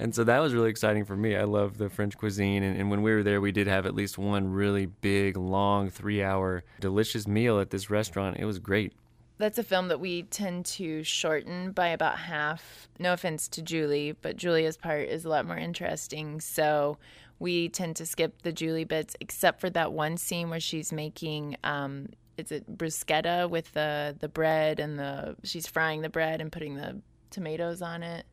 And 0.00 0.14
so 0.14 0.24
that 0.24 0.38
was 0.38 0.54
really 0.54 0.70
exciting 0.70 1.04
for 1.04 1.14
me. 1.14 1.36
I 1.36 1.44
love 1.44 1.76
the 1.76 1.90
French 1.90 2.16
cuisine. 2.16 2.62
And, 2.62 2.80
and 2.80 2.90
when 2.90 3.02
we 3.02 3.12
were 3.12 3.22
there, 3.22 3.40
we 3.40 3.52
did 3.52 3.66
have 3.66 3.84
at 3.84 3.94
least 3.94 4.16
one 4.16 4.48
really 4.48 4.86
big, 4.86 5.36
long, 5.36 5.90
three 5.90 6.22
hour, 6.22 6.64
delicious 6.80 7.28
meal 7.28 7.60
at 7.60 7.68
this 7.68 7.90
restaurant. 7.90 8.38
It 8.38 8.46
was 8.46 8.58
great. 8.58 8.94
That's 9.36 9.58
a 9.58 9.62
film 9.62 9.88
that 9.88 10.00
we 10.00 10.22
tend 10.24 10.64
to 10.66 11.02
shorten 11.02 11.72
by 11.72 11.88
about 11.88 12.18
half. 12.18 12.88
No 12.98 13.12
offense 13.12 13.46
to 13.48 13.62
Julie, 13.62 14.12
but 14.12 14.36
Julia's 14.36 14.78
part 14.78 15.08
is 15.08 15.26
a 15.26 15.28
lot 15.28 15.46
more 15.46 15.58
interesting. 15.58 16.40
So 16.40 16.96
we 17.38 17.68
tend 17.68 17.96
to 17.96 18.06
skip 18.06 18.40
the 18.40 18.52
Julie 18.52 18.84
bits, 18.84 19.16
except 19.20 19.60
for 19.60 19.68
that 19.70 19.92
one 19.92 20.16
scene 20.16 20.48
where 20.48 20.60
she's 20.60 20.92
making 20.92 21.56
um, 21.62 22.08
is 22.38 22.50
it 22.52 22.78
bruschetta 22.78 23.50
with 23.50 23.72
the 23.74 24.16
the 24.18 24.28
bread 24.28 24.80
and 24.80 24.98
the 24.98 25.36
she's 25.44 25.66
frying 25.66 26.00
the 26.00 26.08
bread 26.08 26.40
and 26.40 26.50
putting 26.50 26.74
the 26.76 27.00
tomatoes 27.30 27.82
on 27.82 28.02
it. 28.02 28.26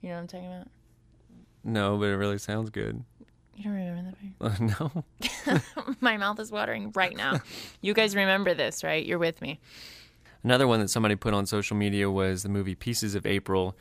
You 0.00 0.10
know 0.10 0.16
what 0.16 0.20
I'm 0.22 0.26
talking 0.28 0.46
about? 0.52 0.68
No, 1.64 1.96
but 1.98 2.06
it 2.06 2.16
really 2.16 2.38
sounds 2.38 2.70
good. 2.70 3.02
You 3.56 3.64
don't 3.64 3.72
remember 3.72 4.12
that 4.40 4.70
Uh, 4.80 5.52
no. 5.54 5.94
My 6.00 6.16
mouth 6.16 6.38
is 6.38 6.52
watering 6.52 6.92
right 6.94 7.16
now. 7.16 7.40
you 7.80 7.94
guys 7.94 8.14
remember 8.14 8.54
this, 8.54 8.84
right? 8.84 9.04
You're 9.04 9.18
with 9.18 9.40
me. 9.40 9.58
Another 10.44 10.68
one 10.68 10.80
that 10.80 10.90
somebody 10.90 11.16
put 11.16 11.34
on 11.34 11.46
social 11.46 11.76
media 11.76 12.10
was 12.10 12.42
the 12.42 12.48
movie 12.48 12.74
Pieces 12.74 13.14
of 13.14 13.26
April, 13.26 13.76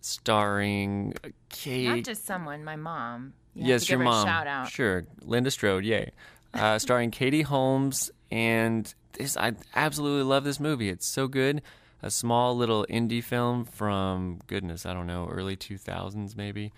starring 0.00 1.14
Kate. 1.50 1.86
Not 1.88 2.02
just 2.04 2.26
someone, 2.26 2.64
my 2.64 2.76
mom. 2.76 3.34
You 3.54 3.66
yes, 3.66 3.88
your 3.88 3.98
mom. 3.98 4.26
Shout 4.26 4.46
out. 4.46 4.68
Sure, 4.68 5.04
Linda 5.22 5.50
Strode. 5.50 5.84
Yay. 5.84 6.10
Uh, 6.54 6.78
starring 6.78 7.10
Katie 7.10 7.42
Holmes, 7.42 8.10
and 8.30 8.92
this 9.12 9.36
I 9.36 9.52
absolutely 9.76 10.24
love 10.24 10.42
this 10.44 10.58
movie. 10.58 10.88
It's 10.88 11.06
so 11.06 11.28
good. 11.28 11.62
A 12.02 12.10
small 12.10 12.56
little 12.56 12.86
indie 12.88 13.22
film 13.22 13.64
from 13.64 14.40
goodness, 14.46 14.86
I 14.86 14.94
don't 14.94 15.06
know, 15.06 15.28
early 15.30 15.56
two 15.56 15.78
thousands 15.78 16.36
maybe. 16.36 16.72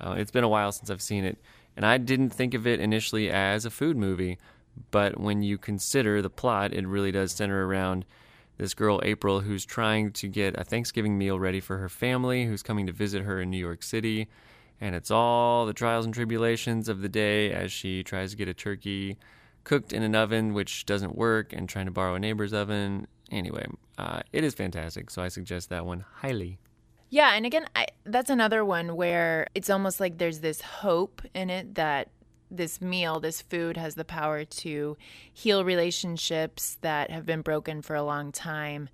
Uh, 0.00 0.14
it's 0.18 0.30
been 0.30 0.44
a 0.44 0.48
while 0.48 0.72
since 0.72 0.90
I've 0.90 1.02
seen 1.02 1.24
it, 1.24 1.38
and 1.76 1.86
I 1.86 1.98
didn't 1.98 2.30
think 2.30 2.54
of 2.54 2.66
it 2.66 2.80
initially 2.80 3.30
as 3.30 3.64
a 3.64 3.70
food 3.70 3.96
movie, 3.96 4.38
but 4.90 5.18
when 5.20 5.42
you 5.42 5.56
consider 5.56 6.20
the 6.20 6.30
plot, 6.30 6.72
it 6.72 6.86
really 6.86 7.12
does 7.12 7.32
center 7.32 7.66
around 7.66 8.04
this 8.58 8.74
girl 8.74 9.00
April 9.04 9.40
who's 9.40 9.64
trying 9.64 10.12
to 10.12 10.28
get 10.28 10.58
a 10.58 10.64
Thanksgiving 10.64 11.16
meal 11.16 11.38
ready 11.38 11.60
for 11.60 11.78
her 11.78 11.88
family 11.88 12.44
who's 12.46 12.62
coming 12.62 12.86
to 12.86 12.92
visit 12.92 13.22
her 13.22 13.40
in 13.40 13.50
New 13.50 13.58
York 13.58 13.82
City 13.82 14.28
and 14.80 14.94
it's 14.94 15.10
all 15.10 15.66
the 15.66 15.72
trials 15.72 16.04
and 16.04 16.14
tribulations 16.14 16.88
of 16.88 17.00
the 17.00 17.08
day 17.08 17.52
as 17.52 17.72
she 17.72 18.02
tries 18.02 18.30
to 18.30 18.36
get 18.36 18.48
a 18.48 18.54
turkey 18.54 19.16
cooked 19.62 19.92
in 19.92 20.02
an 20.02 20.14
oven 20.14 20.52
which 20.52 20.84
doesn't 20.84 21.16
work 21.16 21.52
and 21.52 21.68
trying 21.68 21.86
to 21.86 21.90
borrow 21.90 22.14
a 22.14 22.18
neighbor's 22.18 22.52
oven. 22.52 23.06
Anyway, 23.30 23.66
uh, 23.98 24.20
it 24.32 24.44
is 24.44 24.54
fantastic, 24.54 25.10
so 25.10 25.22
I 25.22 25.28
suggest 25.28 25.70
that 25.70 25.86
one 25.86 26.04
highly. 26.16 26.58
Yeah, 27.10 27.32
and 27.34 27.46
again, 27.46 27.66
I, 27.76 27.86
that's 28.04 28.30
another 28.30 28.64
one 28.64 28.96
where 28.96 29.46
it's 29.54 29.70
almost 29.70 30.00
like 30.00 30.18
there's 30.18 30.40
this 30.40 30.60
hope 30.60 31.22
in 31.34 31.48
it 31.48 31.76
that 31.76 32.08
this 32.50 32.80
meal, 32.80 33.20
this 33.20 33.40
food 33.40 33.76
has 33.76 33.94
the 33.94 34.04
power 34.04 34.44
to 34.44 34.96
heal 35.32 35.64
relationships 35.64 36.78
that 36.80 37.10
have 37.10 37.26
been 37.26 37.40
broken 37.40 37.82
for 37.82 37.96
a 37.96 38.02
long 38.02 38.32
time. 38.32 38.88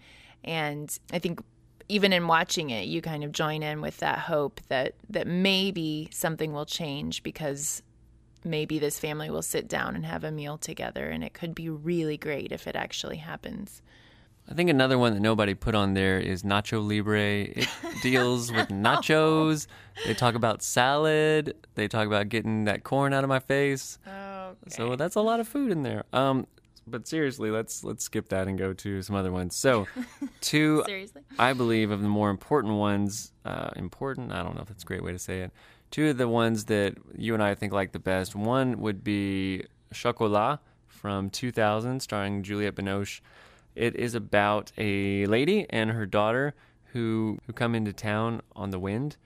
And 0.44 0.96
I 1.12 1.18
think 1.18 1.40
even 1.88 2.12
in 2.12 2.26
watching 2.26 2.70
it, 2.70 2.86
you 2.86 3.02
kind 3.02 3.24
of 3.24 3.32
join 3.32 3.62
in 3.62 3.80
with 3.80 3.98
that 3.98 4.20
hope 4.20 4.60
that 4.68 4.94
that 5.08 5.26
maybe 5.26 6.08
something 6.12 6.52
will 6.52 6.66
change 6.66 7.22
because 7.22 7.82
maybe 8.44 8.78
this 8.78 8.98
family 8.98 9.28
will 9.28 9.42
sit 9.42 9.68
down 9.68 9.94
and 9.94 10.06
have 10.06 10.24
a 10.24 10.30
meal 10.30 10.56
together 10.56 11.08
and 11.08 11.22
it 11.22 11.34
could 11.34 11.54
be 11.54 11.68
really 11.68 12.16
great 12.16 12.52
if 12.52 12.66
it 12.66 12.76
actually 12.76 13.18
happens. 13.18 13.82
I 14.50 14.54
think 14.54 14.68
another 14.68 14.98
one 14.98 15.14
that 15.14 15.20
nobody 15.20 15.54
put 15.54 15.76
on 15.76 15.94
there 15.94 16.18
is 16.18 16.42
Nacho 16.42 16.84
Libre. 16.86 17.44
It 17.44 17.68
deals 18.02 18.50
with 18.50 18.68
nachos. 18.68 19.68
They 20.04 20.14
talk 20.14 20.34
about 20.34 20.60
salad. 20.60 21.54
They 21.76 21.86
talk 21.86 22.08
about 22.08 22.28
getting 22.28 22.64
that 22.64 22.82
corn 22.82 23.12
out 23.12 23.22
of 23.22 23.28
my 23.28 23.38
face. 23.38 23.98
Oh, 24.08 24.56
So 24.66 24.96
that's 24.96 25.14
a 25.14 25.20
lot 25.20 25.38
of 25.38 25.46
food 25.46 25.70
in 25.70 25.84
there. 25.84 26.02
Um, 26.12 26.48
but 26.84 27.06
seriously, 27.06 27.52
let's 27.52 27.84
let's 27.84 28.02
skip 28.02 28.28
that 28.30 28.48
and 28.48 28.58
go 28.58 28.72
to 28.72 29.02
some 29.02 29.14
other 29.14 29.30
ones. 29.30 29.54
So, 29.54 29.86
two. 30.40 30.82
I 31.38 31.52
believe 31.52 31.92
of 31.92 32.02
the 32.02 32.08
more 32.08 32.30
important 32.30 32.74
ones, 32.74 33.32
uh, 33.44 33.70
important. 33.76 34.32
I 34.32 34.42
don't 34.42 34.56
know 34.56 34.62
if 34.62 34.68
that's 34.68 34.82
a 34.82 34.86
great 34.86 35.04
way 35.04 35.12
to 35.12 35.18
say 35.18 35.42
it. 35.42 35.52
Two 35.92 36.08
of 36.08 36.18
the 36.18 36.26
ones 36.26 36.64
that 36.64 36.96
you 37.16 37.34
and 37.34 37.42
I 37.42 37.54
think 37.54 37.72
like 37.72 37.92
the 37.92 38.00
best. 38.00 38.34
One 38.34 38.80
would 38.80 39.04
be 39.04 39.66
Chocolat 39.92 40.58
from 40.88 41.30
2000, 41.30 42.00
starring 42.00 42.42
Juliette 42.42 42.74
Binoche. 42.74 43.20
It 43.74 43.96
is 43.96 44.14
about 44.14 44.72
a 44.76 45.26
lady 45.26 45.66
and 45.70 45.90
her 45.90 46.06
daughter 46.06 46.54
who 46.92 47.38
who 47.46 47.52
come 47.52 47.74
into 47.74 47.92
town 47.92 48.42
on 48.54 48.70
the 48.70 48.78
wind. 48.78 49.16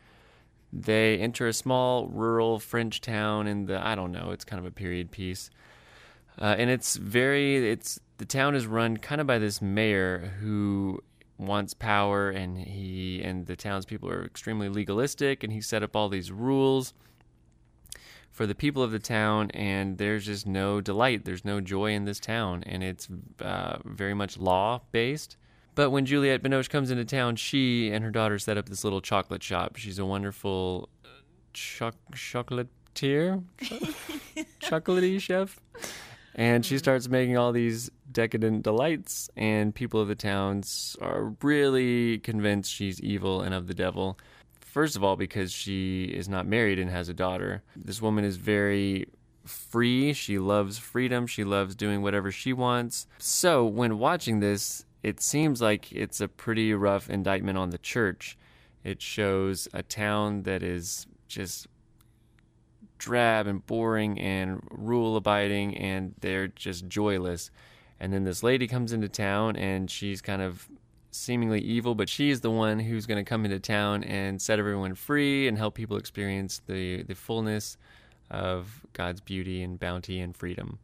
They 0.72 1.18
enter 1.18 1.46
a 1.46 1.52
small 1.52 2.08
rural 2.08 2.58
French 2.58 3.00
town 3.00 3.46
in 3.46 3.66
the 3.66 3.84
I 3.84 3.94
don't 3.94 4.12
know. 4.12 4.30
It's 4.30 4.44
kind 4.44 4.60
of 4.60 4.66
a 4.66 4.70
period 4.70 5.10
piece. 5.10 5.50
Uh, 6.38 6.56
and 6.58 6.68
it's 6.68 6.96
very 6.96 7.70
it's 7.70 8.00
the 8.18 8.24
town 8.24 8.54
is 8.54 8.66
run 8.66 8.96
kind 8.96 9.20
of 9.20 9.26
by 9.26 9.38
this 9.38 9.62
mayor 9.62 10.34
who 10.40 11.02
wants 11.38 11.74
power 11.74 12.30
and 12.30 12.58
he 12.58 13.22
and 13.22 13.46
the 13.46 13.56
townspeople 13.56 14.08
are 14.08 14.24
extremely 14.24 14.68
legalistic 14.68 15.42
and 15.42 15.52
he 15.52 15.60
set 15.60 15.82
up 15.82 15.96
all 15.96 16.08
these 16.08 16.30
rules 16.30 16.94
for 18.34 18.46
the 18.46 18.54
people 18.54 18.82
of 18.82 18.90
the 18.90 18.98
town 18.98 19.50
and 19.52 19.96
there's 19.96 20.26
just 20.26 20.46
no 20.46 20.80
delight 20.80 21.24
there's 21.24 21.44
no 21.44 21.60
joy 21.60 21.92
in 21.92 22.04
this 22.04 22.20
town 22.20 22.62
and 22.66 22.82
it's 22.84 23.08
uh, 23.40 23.78
very 23.84 24.12
much 24.12 24.36
law 24.36 24.80
based 24.92 25.36
but 25.74 25.90
when 25.90 26.04
juliette 26.04 26.42
binoche 26.42 26.68
comes 26.68 26.90
into 26.90 27.04
town 27.04 27.36
she 27.36 27.90
and 27.92 28.04
her 28.04 28.10
daughter 28.10 28.38
set 28.38 28.58
up 28.58 28.68
this 28.68 28.84
little 28.84 29.00
chocolate 29.00 29.42
shop. 29.42 29.76
She's 29.76 29.98
a 29.98 30.04
wonderful 30.04 30.88
uh, 31.04 31.08
choc- 31.52 31.94
chocolatier? 32.12 33.42
Chocolatey 34.62 35.20
chef. 35.20 35.60
And 36.34 36.66
she 36.66 36.78
starts 36.78 37.08
making 37.08 37.36
all 37.36 37.52
these 37.52 37.90
decadent 38.10 38.64
delights, 38.64 39.30
and 39.36 39.72
people 39.72 40.00
of 40.00 40.08
the 40.08 40.16
towns 40.16 40.96
are 41.00 41.32
really 41.42 42.18
convinced 42.18 42.72
she's 42.72 43.00
evil 43.00 43.40
and 43.42 43.54
of 43.54 43.68
the 43.68 43.74
devil. 43.74 44.18
First 44.74 44.96
of 44.96 45.04
all, 45.04 45.14
because 45.14 45.52
she 45.52 46.06
is 46.06 46.28
not 46.28 46.48
married 46.48 46.80
and 46.80 46.90
has 46.90 47.08
a 47.08 47.14
daughter. 47.14 47.62
This 47.76 48.02
woman 48.02 48.24
is 48.24 48.34
very 48.38 49.06
free. 49.44 50.12
She 50.12 50.36
loves 50.36 50.78
freedom. 50.78 51.28
She 51.28 51.44
loves 51.44 51.76
doing 51.76 52.02
whatever 52.02 52.32
she 52.32 52.52
wants. 52.52 53.06
So, 53.18 53.64
when 53.64 54.00
watching 54.00 54.40
this, 54.40 54.84
it 55.04 55.20
seems 55.20 55.62
like 55.62 55.92
it's 55.92 56.20
a 56.20 56.26
pretty 56.26 56.74
rough 56.74 57.08
indictment 57.08 57.56
on 57.56 57.70
the 57.70 57.78
church. 57.78 58.36
It 58.82 59.00
shows 59.00 59.68
a 59.72 59.84
town 59.84 60.42
that 60.42 60.64
is 60.64 61.06
just 61.28 61.68
drab 62.98 63.46
and 63.46 63.64
boring 63.64 64.18
and 64.18 64.60
rule 64.72 65.16
abiding 65.16 65.76
and 65.76 66.16
they're 66.20 66.48
just 66.48 66.88
joyless. 66.88 67.52
And 68.00 68.12
then 68.12 68.24
this 68.24 68.42
lady 68.42 68.66
comes 68.66 68.92
into 68.92 69.08
town 69.08 69.54
and 69.54 69.88
she's 69.88 70.20
kind 70.20 70.42
of 70.42 70.68
seemingly 71.14 71.60
evil, 71.60 71.94
but 71.94 72.08
she's 72.08 72.40
the 72.40 72.50
one 72.50 72.78
who's 72.78 73.06
going 73.06 73.22
to 73.22 73.28
come 73.28 73.44
into 73.44 73.60
town 73.60 74.04
and 74.04 74.40
set 74.40 74.58
everyone 74.58 74.94
free 74.94 75.48
and 75.48 75.56
help 75.56 75.74
people 75.74 75.96
experience 75.96 76.60
the, 76.66 77.02
the 77.04 77.14
fullness 77.14 77.76
of 78.30 78.84
God's 78.92 79.20
beauty 79.20 79.62
and 79.62 79.78
bounty 79.78 80.20
and 80.20 80.36
freedom. 80.36 80.78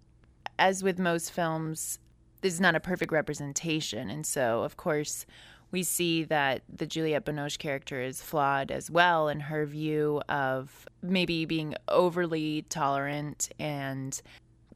As 0.58 0.82
with 0.82 0.98
most 0.98 1.32
films, 1.32 1.98
this 2.42 2.54
is 2.54 2.60
not 2.60 2.74
a 2.74 2.80
perfect 2.80 3.12
representation. 3.12 4.10
And 4.10 4.24
so, 4.24 4.62
of 4.62 4.76
course, 4.76 5.26
we 5.72 5.82
see 5.82 6.24
that 6.24 6.62
the 6.74 6.86
Juliette 6.86 7.24
Binoche 7.24 7.58
character 7.58 8.00
is 8.00 8.22
flawed 8.22 8.70
as 8.70 8.90
well 8.90 9.28
in 9.28 9.40
her 9.40 9.66
view 9.66 10.20
of 10.28 10.86
maybe 11.02 11.44
being 11.44 11.74
overly 11.88 12.62
tolerant 12.68 13.50
and 13.58 14.20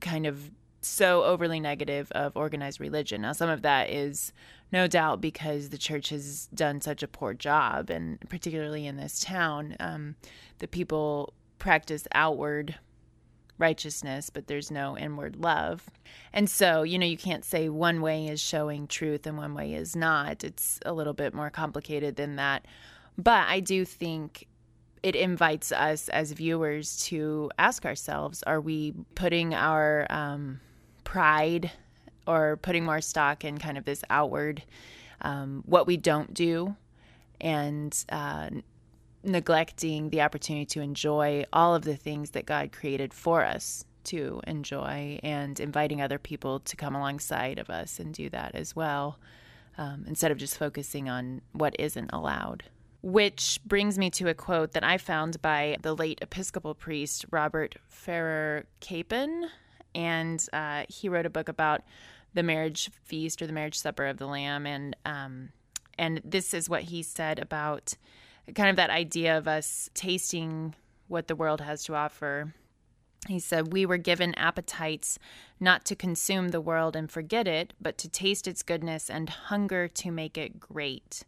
kind 0.00 0.26
of 0.26 0.50
so 0.86 1.24
overly 1.24 1.60
negative 1.60 2.10
of 2.12 2.36
organized 2.36 2.80
religion. 2.80 3.22
Now, 3.22 3.32
some 3.32 3.48
of 3.48 3.62
that 3.62 3.90
is 3.90 4.32
no 4.72 4.86
doubt 4.86 5.20
because 5.20 5.70
the 5.70 5.78
church 5.78 6.08
has 6.10 6.48
done 6.54 6.80
such 6.80 7.02
a 7.02 7.08
poor 7.08 7.34
job, 7.34 7.90
and 7.90 8.18
particularly 8.28 8.86
in 8.86 8.96
this 8.96 9.20
town, 9.20 9.76
um, 9.80 10.16
the 10.58 10.68
people 10.68 11.34
practice 11.58 12.06
outward 12.12 12.76
righteousness, 13.58 14.30
but 14.30 14.46
there's 14.46 14.70
no 14.70 14.98
inward 14.98 15.36
love. 15.36 15.88
And 16.32 16.50
so, 16.50 16.82
you 16.82 16.98
know, 16.98 17.06
you 17.06 17.16
can't 17.16 17.44
say 17.44 17.68
one 17.68 18.00
way 18.00 18.26
is 18.26 18.40
showing 18.40 18.86
truth 18.86 19.26
and 19.26 19.36
one 19.36 19.54
way 19.54 19.74
is 19.74 19.94
not. 19.94 20.42
It's 20.42 20.80
a 20.84 20.92
little 20.92 21.12
bit 21.12 21.34
more 21.34 21.50
complicated 21.50 22.16
than 22.16 22.36
that. 22.36 22.66
But 23.16 23.46
I 23.46 23.60
do 23.60 23.84
think 23.84 24.48
it 25.04 25.14
invites 25.14 25.70
us 25.70 26.08
as 26.08 26.32
viewers 26.32 26.96
to 27.04 27.50
ask 27.58 27.84
ourselves 27.84 28.42
are 28.44 28.60
we 28.60 28.94
putting 29.14 29.54
our 29.54 30.06
um, 30.10 30.60
pride 31.04 31.70
or 32.26 32.56
putting 32.56 32.84
more 32.84 33.00
stock 33.00 33.44
in 33.44 33.58
kind 33.58 33.78
of 33.78 33.84
this 33.84 34.02
outward, 34.10 34.62
um, 35.20 35.62
what 35.66 35.86
we 35.86 35.96
don't 35.96 36.32
do, 36.34 36.74
and 37.40 38.04
uh, 38.08 38.48
neglecting 39.22 40.10
the 40.10 40.22
opportunity 40.22 40.66
to 40.66 40.80
enjoy 40.80 41.44
all 41.52 41.74
of 41.74 41.82
the 41.82 41.96
things 41.96 42.30
that 42.30 42.46
God 42.46 42.72
created 42.72 43.12
for 43.12 43.44
us 43.44 43.84
to 44.04 44.40
enjoy 44.46 45.18
and 45.22 45.58
inviting 45.58 46.00
other 46.00 46.18
people 46.18 46.60
to 46.60 46.76
come 46.76 46.94
alongside 46.94 47.58
of 47.58 47.70
us 47.70 47.98
and 47.98 48.12
do 48.12 48.28
that 48.30 48.54
as 48.54 48.76
well 48.76 49.18
um, 49.78 50.04
instead 50.06 50.30
of 50.30 50.38
just 50.38 50.58
focusing 50.58 51.08
on 51.08 51.40
what 51.52 51.74
isn't 51.78 52.10
allowed. 52.12 52.64
Which 53.02 53.60
brings 53.66 53.98
me 53.98 54.08
to 54.10 54.28
a 54.28 54.34
quote 54.34 54.72
that 54.72 54.84
I 54.84 54.96
found 54.98 55.42
by 55.42 55.76
the 55.82 55.94
late 55.94 56.20
Episcopal 56.22 56.74
priest 56.74 57.26
Robert 57.30 57.76
Farrar 57.88 58.64
Capon. 58.80 59.48
And 59.94 60.44
uh, 60.52 60.84
he 60.88 61.08
wrote 61.08 61.26
a 61.26 61.30
book 61.30 61.48
about 61.48 61.82
the 62.34 62.42
marriage 62.42 62.90
feast 63.04 63.40
or 63.40 63.46
the 63.46 63.52
marriage 63.52 63.78
supper 63.78 64.06
of 64.06 64.18
the 64.18 64.26
Lamb. 64.26 64.66
And, 64.66 64.96
um, 65.04 65.50
and 65.98 66.20
this 66.24 66.52
is 66.52 66.68
what 66.68 66.82
he 66.84 67.02
said 67.02 67.38
about 67.38 67.94
kind 68.54 68.68
of 68.68 68.76
that 68.76 68.90
idea 68.90 69.38
of 69.38 69.48
us 69.48 69.88
tasting 69.94 70.74
what 71.08 71.28
the 71.28 71.36
world 71.36 71.60
has 71.60 71.84
to 71.84 71.94
offer 71.94 72.52
He 73.28 73.38
said, 73.38 73.72
We 73.72 73.86
were 73.86 73.96
given 73.96 74.34
appetites 74.34 75.18
not 75.58 75.84
to 75.86 75.96
consume 75.96 76.48
the 76.48 76.60
world 76.60 76.94
and 76.96 77.10
forget 77.10 77.48
it, 77.48 77.72
but 77.80 77.96
to 77.98 78.08
taste 78.08 78.46
its 78.46 78.62
goodness 78.62 79.08
and 79.08 79.28
hunger 79.30 79.88
to 79.88 80.10
make 80.10 80.36
it 80.36 80.60
great. 80.60 81.24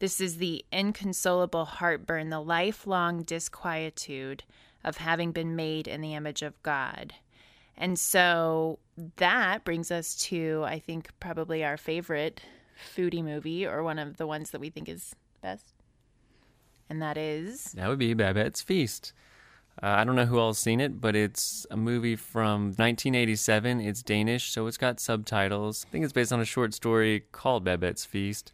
This 0.00 0.20
is 0.20 0.38
the 0.38 0.64
inconsolable 0.72 1.66
heartburn, 1.66 2.30
the 2.30 2.40
lifelong 2.40 3.22
disquietude 3.22 4.44
of 4.82 4.96
having 4.96 5.30
been 5.30 5.54
made 5.54 5.86
in 5.86 6.00
the 6.00 6.14
image 6.14 6.42
of 6.42 6.60
God. 6.62 7.14
And 7.80 7.98
so 7.98 8.78
that 9.16 9.64
brings 9.64 9.90
us 9.90 10.14
to, 10.26 10.62
I 10.66 10.78
think, 10.78 11.08
probably 11.18 11.64
our 11.64 11.78
favorite 11.78 12.42
foodie 12.94 13.24
movie 13.24 13.66
or 13.66 13.82
one 13.82 13.98
of 13.98 14.18
the 14.18 14.26
ones 14.26 14.50
that 14.50 14.60
we 14.60 14.68
think 14.68 14.88
is 14.88 15.16
best. 15.40 15.72
And 16.90 17.00
that 17.00 17.16
is. 17.16 17.72
That 17.72 17.88
would 17.88 17.98
be 17.98 18.12
Babette's 18.12 18.60
Feast. 18.60 19.14
Uh, 19.82 19.86
I 19.86 20.04
don't 20.04 20.14
know 20.14 20.26
who 20.26 20.38
all's 20.38 20.58
seen 20.58 20.78
it, 20.78 21.00
but 21.00 21.16
it's 21.16 21.66
a 21.70 21.76
movie 21.76 22.16
from 22.16 22.64
1987. 22.64 23.80
It's 23.80 24.02
Danish, 24.02 24.50
so 24.50 24.66
it's 24.66 24.76
got 24.76 25.00
subtitles. 25.00 25.86
I 25.88 25.90
think 25.90 26.04
it's 26.04 26.12
based 26.12 26.34
on 26.34 26.40
a 26.40 26.44
short 26.44 26.74
story 26.74 27.24
called 27.32 27.64
Babette's 27.64 28.04
Feast. 28.04 28.52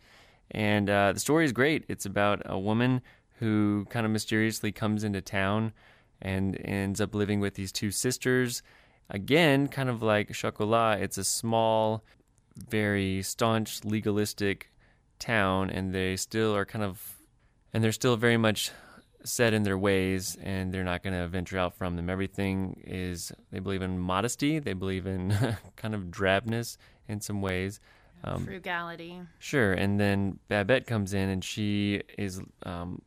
And 0.52 0.88
uh, 0.88 1.12
the 1.14 1.20
story 1.20 1.44
is 1.44 1.52
great. 1.52 1.84
It's 1.88 2.06
about 2.06 2.42
a 2.44 2.58
woman 2.58 3.02
who 3.40 3.86
kind 3.90 4.06
of 4.06 4.12
mysteriously 4.12 4.70
comes 4.70 5.02
into 5.02 5.20
town 5.20 5.72
and 6.22 6.56
ends 6.64 7.00
up 7.00 7.12
living 7.12 7.40
with 7.40 7.54
these 7.54 7.72
two 7.72 7.90
sisters. 7.90 8.62
Again, 9.08 9.68
kind 9.68 9.88
of 9.88 10.02
like 10.02 10.32
Chocolat, 10.32 11.00
it's 11.00 11.18
a 11.18 11.24
small, 11.24 12.02
very 12.56 13.22
staunch, 13.22 13.84
legalistic 13.84 14.70
town, 15.18 15.70
and 15.70 15.94
they 15.94 16.16
still 16.16 16.54
are 16.54 16.64
kind 16.64 16.84
of, 16.84 17.16
and 17.72 17.84
they're 17.84 17.92
still 17.92 18.16
very 18.16 18.36
much 18.36 18.72
set 19.26 19.52
in 19.52 19.64
their 19.64 19.76
ways 19.76 20.36
and 20.40 20.72
they're 20.72 20.84
not 20.84 21.02
going 21.02 21.12
to 21.12 21.26
venture 21.28 21.58
out 21.58 21.74
from 21.74 21.96
them. 21.96 22.08
Everything 22.08 22.80
is, 22.86 23.32
they 23.50 23.58
believe 23.58 23.82
in 23.82 23.98
modesty, 23.98 24.58
they 24.58 24.72
believe 24.72 25.06
in 25.06 25.36
kind 25.76 25.94
of 25.94 26.04
drabness 26.04 26.76
in 27.08 27.20
some 27.20 27.42
ways. 27.42 27.80
Um, 28.24 28.44
Frugality. 28.44 29.20
Sure. 29.38 29.72
And 29.72 30.00
then 30.00 30.38
Babette 30.48 30.86
comes 30.86 31.12
in 31.12 31.28
and 31.28 31.44
she 31.44 32.02
is 32.16 32.40
um, 32.64 33.02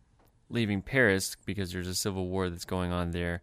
leaving 0.50 0.82
Paris 0.82 1.36
because 1.46 1.72
there's 1.72 1.88
a 1.88 1.96
civil 1.96 2.28
war 2.28 2.50
that's 2.50 2.66
going 2.66 2.92
on 2.92 3.12
there. 3.12 3.42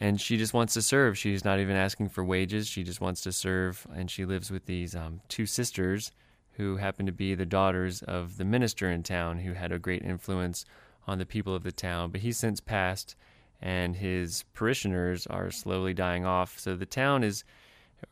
And 0.00 0.20
she 0.20 0.38
just 0.38 0.54
wants 0.54 0.72
to 0.74 0.82
serve. 0.82 1.18
She's 1.18 1.44
not 1.44 1.60
even 1.60 1.76
asking 1.76 2.08
for 2.08 2.24
wages. 2.24 2.66
She 2.66 2.82
just 2.82 3.00
wants 3.00 3.20
to 3.22 3.32
serve. 3.32 3.86
And 3.94 4.10
she 4.10 4.24
lives 4.24 4.50
with 4.50 4.64
these 4.64 4.96
um, 4.96 5.20
two 5.28 5.44
sisters 5.44 6.10
who 6.52 6.76
happen 6.76 7.06
to 7.06 7.12
be 7.12 7.34
the 7.34 7.46
daughters 7.46 8.02
of 8.02 8.38
the 8.38 8.44
minister 8.44 8.90
in 8.90 9.02
town 9.02 9.38
who 9.38 9.52
had 9.52 9.72
a 9.72 9.78
great 9.78 10.02
influence 10.02 10.64
on 11.06 11.18
the 11.18 11.26
people 11.26 11.54
of 11.54 11.62
the 11.62 11.72
town, 11.72 12.10
but 12.10 12.20
he's 12.20 12.36
since 12.38 12.60
passed 12.60 13.14
and 13.62 13.96
his 13.96 14.44
parishioners 14.54 15.26
are 15.26 15.50
slowly 15.50 15.92
dying 15.94 16.24
off. 16.24 16.58
So 16.58 16.76
the 16.76 16.86
town 16.86 17.24
is 17.24 17.44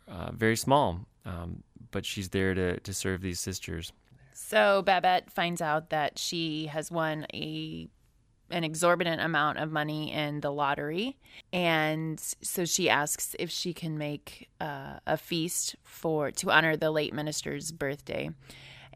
uh, 0.06 0.32
very 0.32 0.56
small, 0.56 1.00
um, 1.24 1.62
but 1.90 2.04
she's 2.04 2.30
there 2.30 2.54
to, 2.54 2.80
to 2.80 2.94
serve 2.94 3.22
these 3.22 3.40
sisters. 3.40 3.92
So 4.32 4.82
Babette 4.82 5.30
finds 5.30 5.60
out 5.60 5.90
that 5.90 6.18
she 6.18 6.66
has 6.66 6.90
won 6.90 7.26
a 7.34 7.88
an 8.50 8.64
exorbitant 8.64 9.20
amount 9.20 9.58
of 9.58 9.70
money 9.70 10.12
in 10.12 10.40
the 10.40 10.50
lottery, 10.50 11.16
and 11.52 12.20
so 12.40 12.64
she 12.64 12.88
asks 12.88 13.36
if 13.38 13.50
she 13.50 13.74
can 13.74 13.98
make 13.98 14.48
uh, 14.60 14.98
a 15.06 15.16
feast 15.16 15.76
for 15.84 16.30
to 16.30 16.50
honor 16.50 16.76
the 16.76 16.90
late 16.90 17.12
minister's 17.12 17.72
birthday 17.72 18.30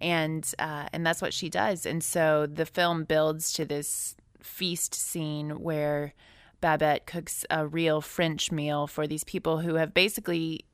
and 0.03 0.53
uh, 0.59 0.87
and 0.93 1.07
that's 1.07 1.23
what 1.23 1.33
she 1.33 1.49
does. 1.49 1.87
And 1.87 2.03
so 2.03 2.47
the 2.47 2.67
film 2.67 3.05
builds 3.05 3.53
to 3.55 3.65
this 3.65 4.17
feast 4.41 4.95
scene 4.95 5.63
where 5.63 6.13
Babette 6.61 7.07
cooks 7.07 7.47
a 7.49 7.67
real 7.67 8.01
French 8.01 8.51
meal 8.51 8.87
for 8.87 9.07
these 9.07 9.25
people 9.25 9.59
who 9.59 9.77
have 9.77 9.95
basically 9.95 10.65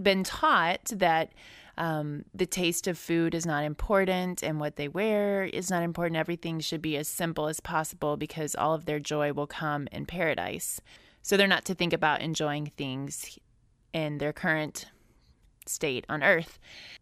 been 0.00 0.22
taught 0.22 0.84
that 0.94 1.32
um, 1.78 2.24
the 2.34 2.44
taste 2.44 2.88
of 2.88 2.98
food 2.98 3.34
is 3.34 3.46
not 3.46 3.64
important 3.64 4.42
and 4.42 4.58
what 4.58 4.76
they 4.76 4.88
wear 4.88 5.44
is 5.44 5.70
not 5.70 5.84
important. 5.84 6.18
Everything 6.18 6.58
should 6.58 6.82
be 6.82 6.96
as 6.96 7.06
simple 7.06 7.46
as 7.46 7.60
possible 7.60 8.16
because 8.16 8.56
all 8.56 8.74
of 8.74 8.84
their 8.84 8.98
joy 8.98 9.32
will 9.32 9.46
come 9.46 9.88
in 9.92 10.04
paradise. 10.04 10.80
So 11.22 11.36
they're 11.36 11.46
not 11.46 11.64
to 11.66 11.74
think 11.74 11.92
about 11.92 12.20
enjoying 12.20 12.66
things 12.66 13.38
in 13.92 14.18
their 14.18 14.32
current 14.32 14.86
state 15.66 16.04
on 16.08 16.24
Earth. 16.24 16.58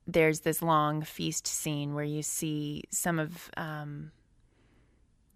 There's 0.07 0.40
this 0.40 0.61
long 0.61 1.03
feast 1.03 1.46
scene 1.46 1.94
where 1.94 2.05
you 2.05 2.22
see 2.22 2.85
some 2.90 3.18
of 3.18 3.50
um, 3.57 4.12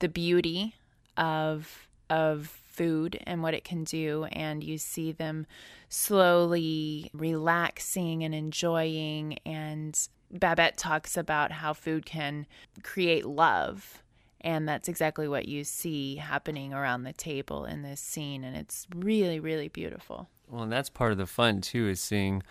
the 0.01 0.09
beauty 0.09 0.75
of 1.17 1.89
of 2.11 2.60
food 2.71 3.21
and 3.27 3.43
what 3.43 3.55
it 3.55 3.65
can 3.65 3.85
do, 3.85 4.25
and 4.33 4.63
you 4.63 4.79
see 4.79 5.13
them 5.13 5.47
slowly 5.89 7.11
relaxing 7.13 8.23
and 8.23 8.35
enjoying. 8.35 9.39
And 9.45 9.99
Babette 10.31 10.77
talks 10.77 11.17
about 11.17 11.53
how 11.53 11.73
food 11.73 12.07
can 12.07 12.47
create 12.83 13.27
love. 13.27 14.03
And 14.43 14.67
that's 14.67 14.89
exactly 14.89 15.29
what 15.29 15.49
you 15.49 15.65
see 15.65 16.17
happening 16.17 16.73
around 16.73 17.03
the 17.03 17.13
table 17.13 17.67
in 17.67 17.83
this 17.83 18.01
scene. 18.01 18.43
And 18.43 18.57
it's 18.57 18.87
really, 18.95 19.39
really 19.39 19.69
beautiful. 19.69 20.31
Well, 20.49 20.63
and 20.63 20.73
that's 20.73 20.89
part 20.89 21.13
of 21.13 21.19
the 21.19 21.27
fun, 21.27 21.61
too, 21.61 21.89
is 21.89 22.01
seeing 22.01 22.43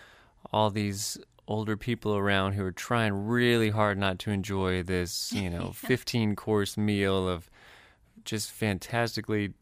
all 0.52 0.70
these 0.70 1.18
older 1.48 1.76
people 1.76 2.16
around 2.16 2.52
who 2.52 2.64
are 2.64 2.70
trying 2.70 3.26
really 3.26 3.70
hard 3.70 3.98
not 3.98 4.20
to 4.20 4.30
enjoy 4.30 4.84
this, 4.84 5.32
you 5.32 5.50
know, 5.50 5.72
15 5.74 6.36
course 6.36 6.76
meal 6.76 7.28
of 7.28 7.50
just 8.24 8.52
fantastically 8.52 9.52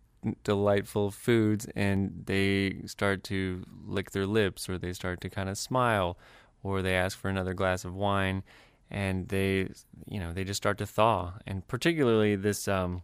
delightful 0.44 1.10
foods 1.10 1.66
and 1.76 2.24
they 2.26 2.76
start 2.86 3.22
to 3.24 3.62
lick 3.86 4.10
their 4.10 4.26
lips 4.26 4.68
or 4.68 4.78
they 4.78 4.92
start 4.92 5.20
to 5.20 5.30
kind 5.30 5.48
of 5.48 5.56
smile 5.56 6.18
or 6.62 6.82
they 6.82 6.94
ask 6.94 7.16
for 7.16 7.28
another 7.28 7.54
glass 7.54 7.84
of 7.84 7.94
wine 7.94 8.42
and 8.90 9.28
they 9.28 9.68
you 10.08 10.18
know 10.18 10.32
they 10.32 10.44
just 10.44 10.56
start 10.58 10.78
to 10.78 10.86
thaw. 10.86 11.34
And 11.46 11.66
particularly 11.68 12.36
this 12.36 12.66
um, 12.66 13.02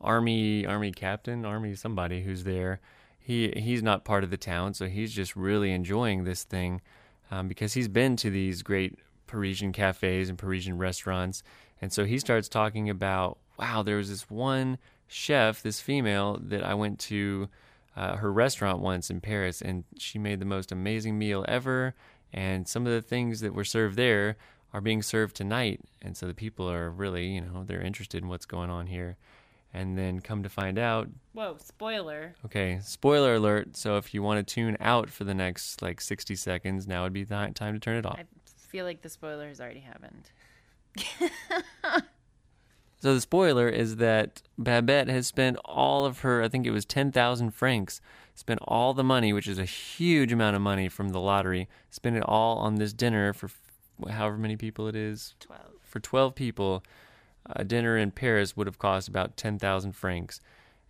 army 0.00 0.66
army 0.66 0.92
captain 0.92 1.44
army 1.44 1.74
somebody 1.74 2.22
who's 2.22 2.44
there 2.44 2.80
he 3.28 3.52
he's 3.58 3.82
not 3.82 4.06
part 4.06 4.24
of 4.24 4.30
the 4.30 4.38
town, 4.38 4.72
so 4.72 4.86
he's 4.86 5.12
just 5.12 5.36
really 5.36 5.70
enjoying 5.70 6.24
this 6.24 6.44
thing 6.44 6.80
um, 7.30 7.46
because 7.46 7.74
he's 7.74 7.86
been 7.86 8.16
to 8.16 8.30
these 8.30 8.62
great 8.62 8.98
Parisian 9.26 9.70
cafes 9.70 10.30
and 10.30 10.38
Parisian 10.38 10.78
restaurants, 10.78 11.42
and 11.82 11.92
so 11.92 12.06
he 12.06 12.18
starts 12.18 12.48
talking 12.48 12.88
about, 12.88 13.36
wow, 13.58 13.82
there 13.82 13.98
was 13.98 14.08
this 14.08 14.30
one 14.30 14.78
chef, 15.08 15.62
this 15.62 15.80
female 15.80 16.38
that 16.40 16.62
I 16.62 16.74
went 16.74 16.98
to 17.00 17.48
uh, 17.96 18.16
her 18.16 18.32
restaurant 18.32 18.80
once 18.80 19.10
in 19.10 19.20
Paris, 19.20 19.60
and 19.60 19.84
she 19.98 20.18
made 20.18 20.38
the 20.38 20.46
most 20.46 20.70
amazing 20.70 21.18
meal 21.18 21.44
ever. 21.48 21.94
And 22.32 22.68
some 22.68 22.86
of 22.86 22.92
the 22.92 23.02
things 23.02 23.40
that 23.40 23.54
were 23.54 23.64
served 23.64 23.96
there 23.96 24.36
are 24.72 24.80
being 24.80 25.02
served 25.02 25.34
tonight, 25.34 25.80
and 26.02 26.16
so 26.16 26.26
the 26.26 26.34
people 26.34 26.70
are 26.70 26.90
really, 26.90 27.26
you 27.28 27.40
know, 27.40 27.64
they're 27.64 27.80
interested 27.80 28.22
in 28.22 28.28
what's 28.28 28.46
going 28.46 28.70
on 28.70 28.86
here 28.86 29.16
and 29.72 29.98
then 29.98 30.20
come 30.20 30.42
to 30.42 30.48
find 30.48 30.78
out. 30.78 31.08
Whoa, 31.32 31.56
spoiler. 31.62 32.34
Okay, 32.44 32.80
spoiler 32.82 33.34
alert. 33.34 33.76
So 33.76 33.96
if 33.96 34.14
you 34.14 34.22
want 34.22 34.46
to 34.46 34.54
tune 34.54 34.76
out 34.80 35.10
for 35.10 35.24
the 35.24 35.34
next 35.34 35.82
like 35.82 36.00
60 36.00 36.34
seconds, 36.36 36.86
now 36.86 37.02
would 37.02 37.12
be 37.12 37.24
the 37.24 37.52
time 37.54 37.74
to 37.74 37.80
turn 37.80 37.96
it 37.96 38.06
off. 38.06 38.18
I 38.18 38.24
feel 38.68 38.84
like 38.84 39.02
the 39.02 39.08
spoiler 39.08 39.48
has 39.48 39.60
already 39.60 39.80
happened. 39.80 40.30
so 43.00 43.14
the 43.14 43.20
spoiler 43.20 43.68
is 43.68 43.96
that 43.96 44.42
Babette 44.58 45.08
has 45.08 45.26
spent 45.26 45.56
all 45.64 46.04
of 46.04 46.20
her, 46.20 46.42
I 46.42 46.48
think 46.48 46.66
it 46.66 46.70
was 46.72 46.84
10,000 46.84 47.50
francs, 47.52 48.00
spent 48.34 48.60
all 48.64 48.94
the 48.94 49.04
money, 49.04 49.32
which 49.32 49.48
is 49.48 49.58
a 49.58 49.64
huge 49.64 50.32
amount 50.32 50.56
of 50.56 50.62
money 50.62 50.88
from 50.88 51.10
the 51.10 51.20
lottery, 51.20 51.68
spent 51.90 52.16
it 52.16 52.22
all 52.24 52.58
on 52.58 52.76
this 52.76 52.92
dinner 52.92 53.32
for 53.32 53.50
however 54.10 54.36
many 54.36 54.56
people 54.56 54.88
it 54.88 54.96
is. 54.96 55.34
12. 55.40 55.60
For 55.84 56.00
12 56.00 56.34
people 56.34 56.82
a 57.50 57.64
dinner 57.64 57.96
in 57.96 58.10
Paris 58.10 58.56
would 58.56 58.66
have 58.66 58.78
cost 58.78 59.08
about 59.08 59.36
10,000 59.36 59.92
francs. 59.92 60.40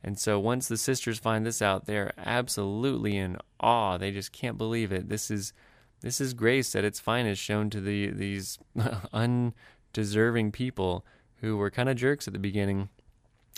And 0.02 0.18
so 0.18 0.38
once 0.38 0.68
the 0.68 0.76
sisters 0.76 1.18
find 1.18 1.44
this 1.44 1.60
out, 1.62 1.86
they're 1.86 2.12
absolutely 2.18 3.16
in 3.16 3.36
awe. 3.60 3.98
They 3.98 4.10
just 4.10 4.32
can't 4.32 4.58
believe 4.58 4.92
it. 4.92 5.08
This 5.08 5.30
is 5.30 5.52
this 6.00 6.20
is 6.20 6.32
grace 6.32 6.76
at 6.76 6.84
its 6.84 7.00
finest 7.00 7.42
shown 7.42 7.70
to 7.70 7.80
the 7.80 8.10
these 8.10 8.58
undeserving 9.12 10.52
people 10.52 11.04
who 11.40 11.56
were 11.56 11.70
kind 11.70 11.88
of 11.88 11.96
jerks 11.96 12.26
at 12.26 12.32
the 12.32 12.38
beginning. 12.38 12.88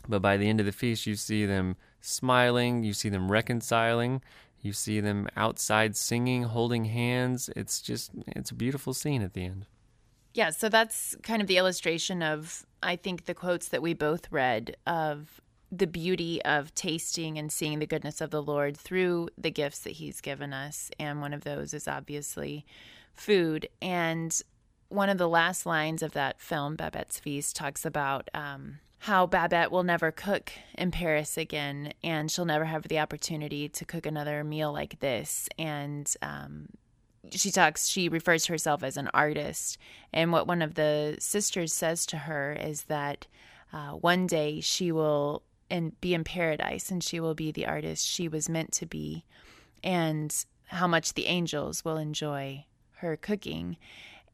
But 0.09 0.23
by 0.23 0.37
the 0.37 0.49
end 0.49 0.61
of 0.61 0.67
the 0.67 0.73
feast, 0.73 1.07
you 1.07 1.17
see 1.17 1.45
them 1.47 1.77
smiling, 2.01 2.85
you 2.85 2.93
see 2.93 3.09
them 3.09 3.31
reconciling, 3.31 4.23
you 4.63 4.73
see 4.73 5.01
them 5.01 5.29
outside 5.37 5.97
singing, 5.97 6.45
holding 6.45 6.87
hands. 6.87 7.51
It's 7.57 7.81
just 7.81 8.11
it's 8.29 8.51
a 8.51 8.55
beautiful 8.55 8.95
scene 8.95 9.23
at 9.23 9.35
the 9.35 9.45
end. 9.45 9.67
Yeah, 10.33 10.51
so 10.51 10.69
that's 10.69 11.17
kind 11.23 11.43
of 11.43 11.49
the 11.49 11.57
illustration 11.57 12.23
of, 12.23 12.65
I 12.83 12.97
think, 12.97 13.25
the 13.25 13.35
quotes 13.35 13.69
that 13.69 13.83
we 13.83 13.95
both 13.95 14.31
read 14.31 14.77
of 14.87 15.41
the 15.73 15.87
beauty 15.87 16.41
of 16.45 16.75
tasting 16.75 17.37
and 17.37 17.51
seeing 17.51 17.79
the 17.79 17.87
goodness 17.87 18.21
of 18.21 18.31
the 18.31 18.43
Lord 18.43 18.77
through 18.77 19.29
the 19.37 19.51
gifts 19.51 19.81
that 19.81 19.95
He's 19.95 20.21
given 20.21 20.53
us. 20.53 20.91
And 20.99 21.21
one 21.21 21.33
of 21.33 21.43
those 21.43 21.75
is 21.75 21.89
obviously 21.89 22.65
food. 23.13 23.69
And 23.83 24.41
one 24.91 25.09
of 25.09 25.19
the 25.19 25.29
last 25.29 25.65
lines 25.65 26.03
of 26.03 26.13
that 26.13 26.41
film, 26.41 26.77
Babette's 26.77 27.19
Feast, 27.19 27.57
talks 27.57 27.87
about 27.87 28.29
um, 28.35 28.81
how 28.99 29.25
Babette 29.27 29.71
will 29.71 29.85
never 29.85 30.11
cook 30.11 30.53
in 30.77 30.91
Paris 30.91 31.39
again, 31.39 31.95
and 32.05 32.31
she'll 32.31 32.45
never 32.45 32.67
have 32.67 32.83
the 32.83 32.99
opportunity 32.99 33.69
to 33.69 33.85
cook 33.85 34.05
another 34.05 34.45
meal 34.45 34.73
like 34.73 35.01
this. 35.01 35.49
And 35.59 36.13
um, 36.21 36.67
she 37.31 37.51
talks, 37.51 37.87
she 37.87 38.09
refers 38.09 38.45
to 38.45 38.53
herself 38.53 38.83
as 38.83 38.97
an 38.97 39.09
artist. 39.15 39.79
And 40.13 40.33
what 40.33 40.47
one 40.47 40.61
of 40.61 40.75
the 40.75 41.17
sisters 41.21 41.73
says 41.73 42.05
to 42.07 42.19
her 42.19 42.53
is 42.53 42.85
that 42.85 43.27
uh, 43.73 43.93
one 43.93 44.27
day 44.27 44.61
she 44.61 44.93
will 44.93 45.43
and 45.71 45.99
be 46.01 46.15
in 46.15 46.25
paradise 46.25 46.91
and 46.91 47.03
she 47.03 47.21
will 47.21 47.35
be 47.35 47.53
the 47.53 47.65
artist 47.65 48.05
she 48.05 48.27
was 48.27 48.49
meant 48.49 48.73
to 48.73 48.87
be, 48.87 49.25
and 49.85 50.45
how 50.67 50.89
much 50.89 51.15
the 51.15 51.27
angels 51.27 51.85
will 51.85 51.97
enjoy 51.97 52.65
her 52.97 53.17
cooking. 53.17 53.77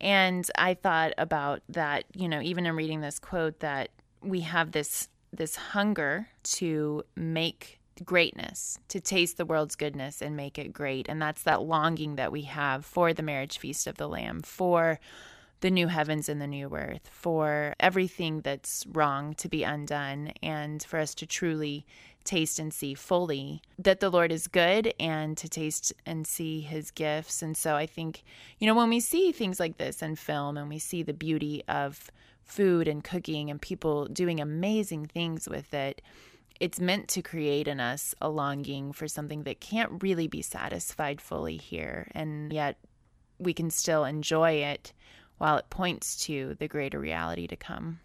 And 0.01 0.49
I 0.57 0.75
thought 0.75 1.13
about 1.19 1.63
that, 1.69 2.05
you 2.15 2.29
know, 2.29 2.41
even 2.41 2.67
in 2.67 2.77
reading 2.77 3.01
this 3.01 3.19
quote, 3.19 3.61
that 3.61 3.91
we 4.23 4.41
have 4.41 4.73
this 4.73 5.09
this 5.33 5.57
hunger 5.57 6.29
to 6.43 7.03
make 7.15 7.79
greatness, 8.05 8.79
to 8.89 9.01
taste 9.01 9.37
the 9.37 9.45
world's 9.45 9.77
goodness 9.77 10.23
and 10.23 10.37
make 10.37 10.59
it 10.59 10.73
great. 10.73 11.09
And 11.09 11.21
that's 11.21 11.43
that 11.43 11.63
longing 11.63 12.17
that 12.17 12.33
we 12.33 12.43
have 12.43 12.85
for 12.85 13.13
the 13.13 13.23
marriage 13.23 13.59
feast 13.59 13.87
of 13.87 13.97
the 13.97 14.09
Lamb, 14.09 14.43
for 14.43 14.99
the 15.61 15.71
new 15.71 15.89
heavens 15.89 16.29
and 16.29 16.41
the 16.41 16.47
new 16.47 16.75
earth, 16.75 17.09
for 17.11 17.75
everything 17.81 18.43
that's 18.43 18.85
wrong 18.93 19.35
to 19.35 19.49
be 19.49 19.63
undone, 19.63 20.33
and 20.43 20.83
for 20.83 20.99
us 20.99 21.15
to 21.17 21.27
truly 21.27 21.87
taste 22.27 22.59
and 22.59 22.75
see 22.75 22.95
fully 22.95 23.63
that 23.79 24.01
the 24.01 24.11
Lord 24.11 24.31
is 24.31 24.47
good 24.49 24.93
and 25.01 25.37
to 25.39 25.49
taste 25.49 25.93
and 26.05 26.27
see 26.27 26.61
his 26.61 26.91
gifts. 26.91 27.43
And 27.43 27.57
so 27.57 27.77
I 27.77 27.87
think, 27.87 28.23
you 28.59 28.67
know, 28.67 28.75
when 28.75 28.91
we 28.91 29.01
see 29.01 29.33
things 29.33 29.59
like 29.59 29.79
this 29.79 30.03
in 30.03 30.17
film 30.17 30.57
and 30.57 30.69
we 30.69 30.79
see 30.79 31.03
the 31.03 31.15
beauty 31.15 31.63
of 31.69 32.11
food 32.43 32.87
and 32.89 33.03
cooking 33.03 33.51
and 33.51 33.61
people 33.61 34.07
doing 34.07 34.41
amazing 34.41 35.07
things 35.07 35.49
with 35.49 35.73
it, 35.73 36.03
it's 36.61 36.81
meant 36.81 37.09
to 37.09 37.23
create 37.23 37.69
in 37.69 37.81
us 37.81 38.15
a 38.21 38.29
longing 38.29 38.93
for 38.93 39.09
something 39.09 39.43
that 39.43 39.61
can't 39.61 40.03
really 40.03 40.27
be 40.27 40.43
satisfied 40.43 41.21
fully 41.21 41.57
here. 41.57 42.09
And 42.13 42.53
yet 42.53 42.79
we 43.39 43.53
can 43.53 43.71
still 43.71 44.05
enjoy 44.05 44.53
it 44.53 44.93
while 45.39 45.57
it 45.59 45.69
points 45.69 46.17
to 46.25 46.57
the 46.59 46.69
greater 46.69 46.99
reality 46.99 47.47
to 47.47 47.57
come. 47.57 48.01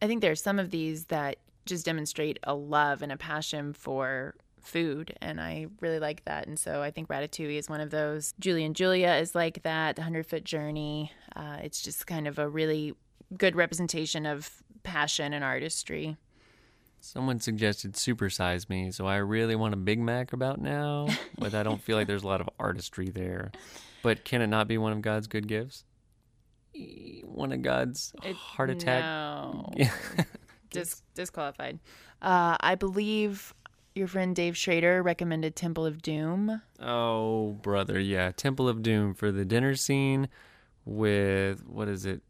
I 0.00 0.06
think 0.06 0.20
there 0.20 0.32
are 0.32 0.36
some 0.36 0.58
of 0.58 0.70
these 0.70 1.06
that 1.06 1.36
just 1.66 1.84
demonstrate 1.84 2.38
a 2.44 2.54
love 2.54 3.02
and 3.02 3.10
a 3.12 3.16
passion 3.16 3.72
for 3.72 4.34
food 4.60 5.14
and 5.20 5.40
I 5.42 5.66
really 5.80 5.98
like 5.98 6.24
that 6.24 6.46
and 6.46 6.58
so 6.58 6.82
I 6.82 6.90
think 6.90 7.08
Ratatouille 7.08 7.58
is 7.58 7.68
one 7.68 7.80
of 7.82 7.90
those. 7.90 8.32
Julie 8.40 8.64
and 8.64 8.74
Julia 8.74 9.12
is 9.14 9.34
like 9.34 9.62
that. 9.62 9.96
The 9.96 10.02
Hundred 10.02 10.26
Foot 10.26 10.44
Journey. 10.44 11.12
Uh, 11.36 11.58
it's 11.62 11.82
just 11.82 12.06
kind 12.06 12.26
of 12.26 12.38
a 12.38 12.48
really 12.48 12.94
good 13.36 13.56
representation 13.56 14.24
of 14.24 14.50
passion 14.82 15.32
and 15.34 15.44
artistry. 15.44 16.16
Someone 17.00 17.38
suggested 17.40 17.92
supersize 17.92 18.70
me, 18.70 18.90
so 18.90 19.06
I 19.06 19.16
really 19.16 19.54
want 19.56 19.74
a 19.74 19.76
Big 19.76 20.00
Mac 20.00 20.32
about 20.32 20.58
now, 20.58 21.08
but 21.38 21.52
I 21.54 21.62
don't 21.62 21.82
feel 21.82 21.98
like 21.98 22.06
there's 22.06 22.22
a 22.22 22.26
lot 22.26 22.40
of 22.40 22.48
artistry 22.58 23.10
there. 23.10 23.52
But 24.02 24.24
can 24.24 24.40
it 24.40 24.46
not 24.46 24.68
be 24.68 24.78
one 24.78 24.92
of 24.92 25.02
God's 25.02 25.26
good 25.26 25.46
gifts? 25.46 25.84
One 27.24 27.52
of 27.52 27.60
God's 27.60 28.14
It- 28.24 28.34
heart 28.34 28.70
attack. 28.70 29.02
No. 29.02 29.70
Dis- 30.74 31.02
disqualified. 31.14 31.78
Uh, 32.22 32.56
I 32.60 32.74
believe 32.74 33.54
your 33.94 34.08
friend 34.08 34.34
Dave 34.34 34.56
Schrader 34.56 35.02
recommended 35.02 35.54
Temple 35.56 35.86
of 35.86 36.02
Doom. 36.02 36.60
Oh, 36.80 37.52
brother, 37.62 37.98
yeah. 38.00 38.30
Temple 38.32 38.68
of 38.68 38.82
Doom 38.82 39.14
for 39.14 39.30
the 39.32 39.44
dinner 39.44 39.74
scene 39.76 40.28
with 40.84 41.66
what 41.66 41.88
is 41.88 42.04
it? 42.04 42.22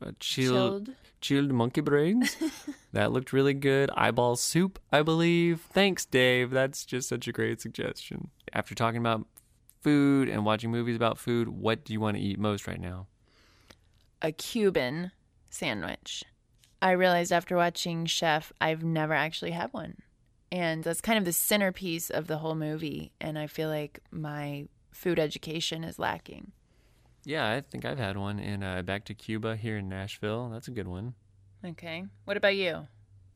Uh, 0.00 0.12
chilled, 0.20 0.86
Chilled. 0.86 0.96
chilled 1.20 1.52
monkey 1.52 1.80
brains. 1.80 2.36
that 2.92 3.10
looked 3.12 3.32
really 3.32 3.54
good. 3.54 3.90
Eyeball 3.96 4.36
soup, 4.36 4.78
I 4.92 5.02
believe. 5.02 5.60
Thanks, 5.72 6.04
Dave. 6.06 6.50
That's 6.50 6.84
just 6.84 7.08
such 7.08 7.26
a 7.26 7.32
great 7.32 7.60
suggestion. 7.60 8.28
After 8.52 8.74
talking 8.76 9.00
about 9.00 9.26
food 9.82 10.28
and 10.28 10.44
watching 10.44 10.70
movies 10.70 10.94
about 10.96 11.18
food, 11.18 11.48
what 11.48 11.84
do 11.84 11.92
you 11.92 12.00
want 12.00 12.16
to 12.16 12.22
eat 12.22 12.38
most 12.38 12.66
right 12.66 12.80
now? 12.80 13.06
a 14.20 14.32
Cuban 14.32 15.12
sandwich. 15.50 16.24
I 16.80 16.92
realized 16.92 17.32
after 17.32 17.56
watching 17.56 18.06
Chef, 18.06 18.52
I've 18.60 18.82
never 18.82 19.14
actually 19.14 19.50
had 19.50 19.72
one. 19.72 19.96
And 20.50 20.82
that's 20.82 21.00
kind 21.00 21.18
of 21.18 21.24
the 21.24 21.32
centerpiece 21.32 22.08
of 22.08 22.26
the 22.26 22.38
whole 22.38 22.54
movie. 22.54 23.12
And 23.20 23.38
I 23.38 23.46
feel 23.46 23.68
like 23.68 24.00
my 24.10 24.66
food 24.92 25.18
education 25.18 25.84
is 25.84 25.98
lacking. 25.98 26.52
Yeah, 27.24 27.50
I 27.50 27.60
think 27.60 27.84
I've 27.84 27.98
had 27.98 28.16
one 28.16 28.38
in 28.38 28.62
uh, 28.62 28.82
Back 28.82 29.04
to 29.06 29.14
Cuba 29.14 29.56
here 29.56 29.76
in 29.76 29.88
Nashville. 29.88 30.48
That's 30.48 30.68
a 30.68 30.70
good 30.70 30.88
one. 30.88 31.14
Okay. 31.64 32.04
What 32.24 32.36
about 32.36 32.56
you? 32.56 32.86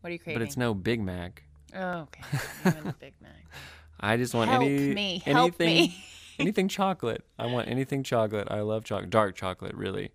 What 0.01 0.11
are 0.11 0.13
you 0.13 0.19
craving? 0.19 0.41
But 0.41 0.47
it's 0.47 0.57
no 0.57 0.73
Big 0.73 1.01
Mac. 1.01 1.43
Oh, 1.75 2.07
okay. 2.09 2.23
You 2.65 2.73
want 2.73 2.87
a 2.87 2.93
Big 2.99 3.15
Mac. 3.21 3.45
I 4.01 4.17
just 4.17 4.35
want 4.35 4.51
Help 4.51 4.63
any 4.63 4.95
me. 4.95 5.23
Anything 5.27 5.93
anything 6.39 6.69
chocolate. 6.69 7.25
I 7.39 7.47
want 7.47 7.69
anything 7.69 8.03
chocolate. 8.03 8.49
I 8.51 8.61
love 8.61 8.85
chocolate, 8.85 9.11
dark 9.11 9.37
chocolate, 9.37 9.75
really. 9.75 10.11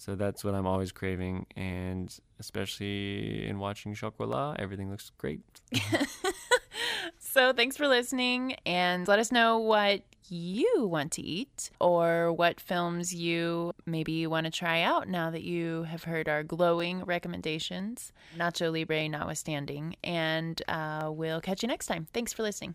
So 0.00 0.14
that's 0.14 0.42
what 0.42 0.54
I'm 0.54 0.66
always 0.66 0.92
craving, 0.92 1.44
and 1.56 2.08
especially 2.38 3.46
in 3.46 3.58
watching 3.58 3.94
Chocolat, 3.94 4.58
everything 4.58 4.90
looks 4.90 5.10
great. 5.18 5.42
So 7.32 7.52
thanks 7.52 7.76
for 7.76 7.86
listening 7.86 8.56
and 8.66 9.06
let 9.06 9.20
us 9.20 9.30
know 9.30 9.58
what 9.58 10.02
you 10.28 10.88
want 10.90 11.12
to 11.12 11.22
eat 11.22 11.70
or 11.80 12.32
what 12.32 12.60
films 12.60 13.14
you 13.14 13.72
maybe 13.86 14.26
want 14.26 14.46
to 14.46 14.50
try 14.50 14.82
out 14.82 15.06
now 15.06 15.30
that 15.30 15.42
you 15.42 15.84
have 15.84 16.02
heard 16.02 16.28
our 16.28 16.42
glowing 16.42 17.04
recommendations, 17.04 18.12
Nacho 18.36 18.72
Libre 18.72 19.08
notwithstanding. 19.08 19.94
And 20.02 20.60
uh, 20.66 21.10
we'll 21.12 21.40
catch 21.40 21.62
you 21.62 21.68
next 21.68 21.86
time. 21.86 22.08
Thanks 22.12 22.32
for 22.32 22.42
listening. 22.42 22.74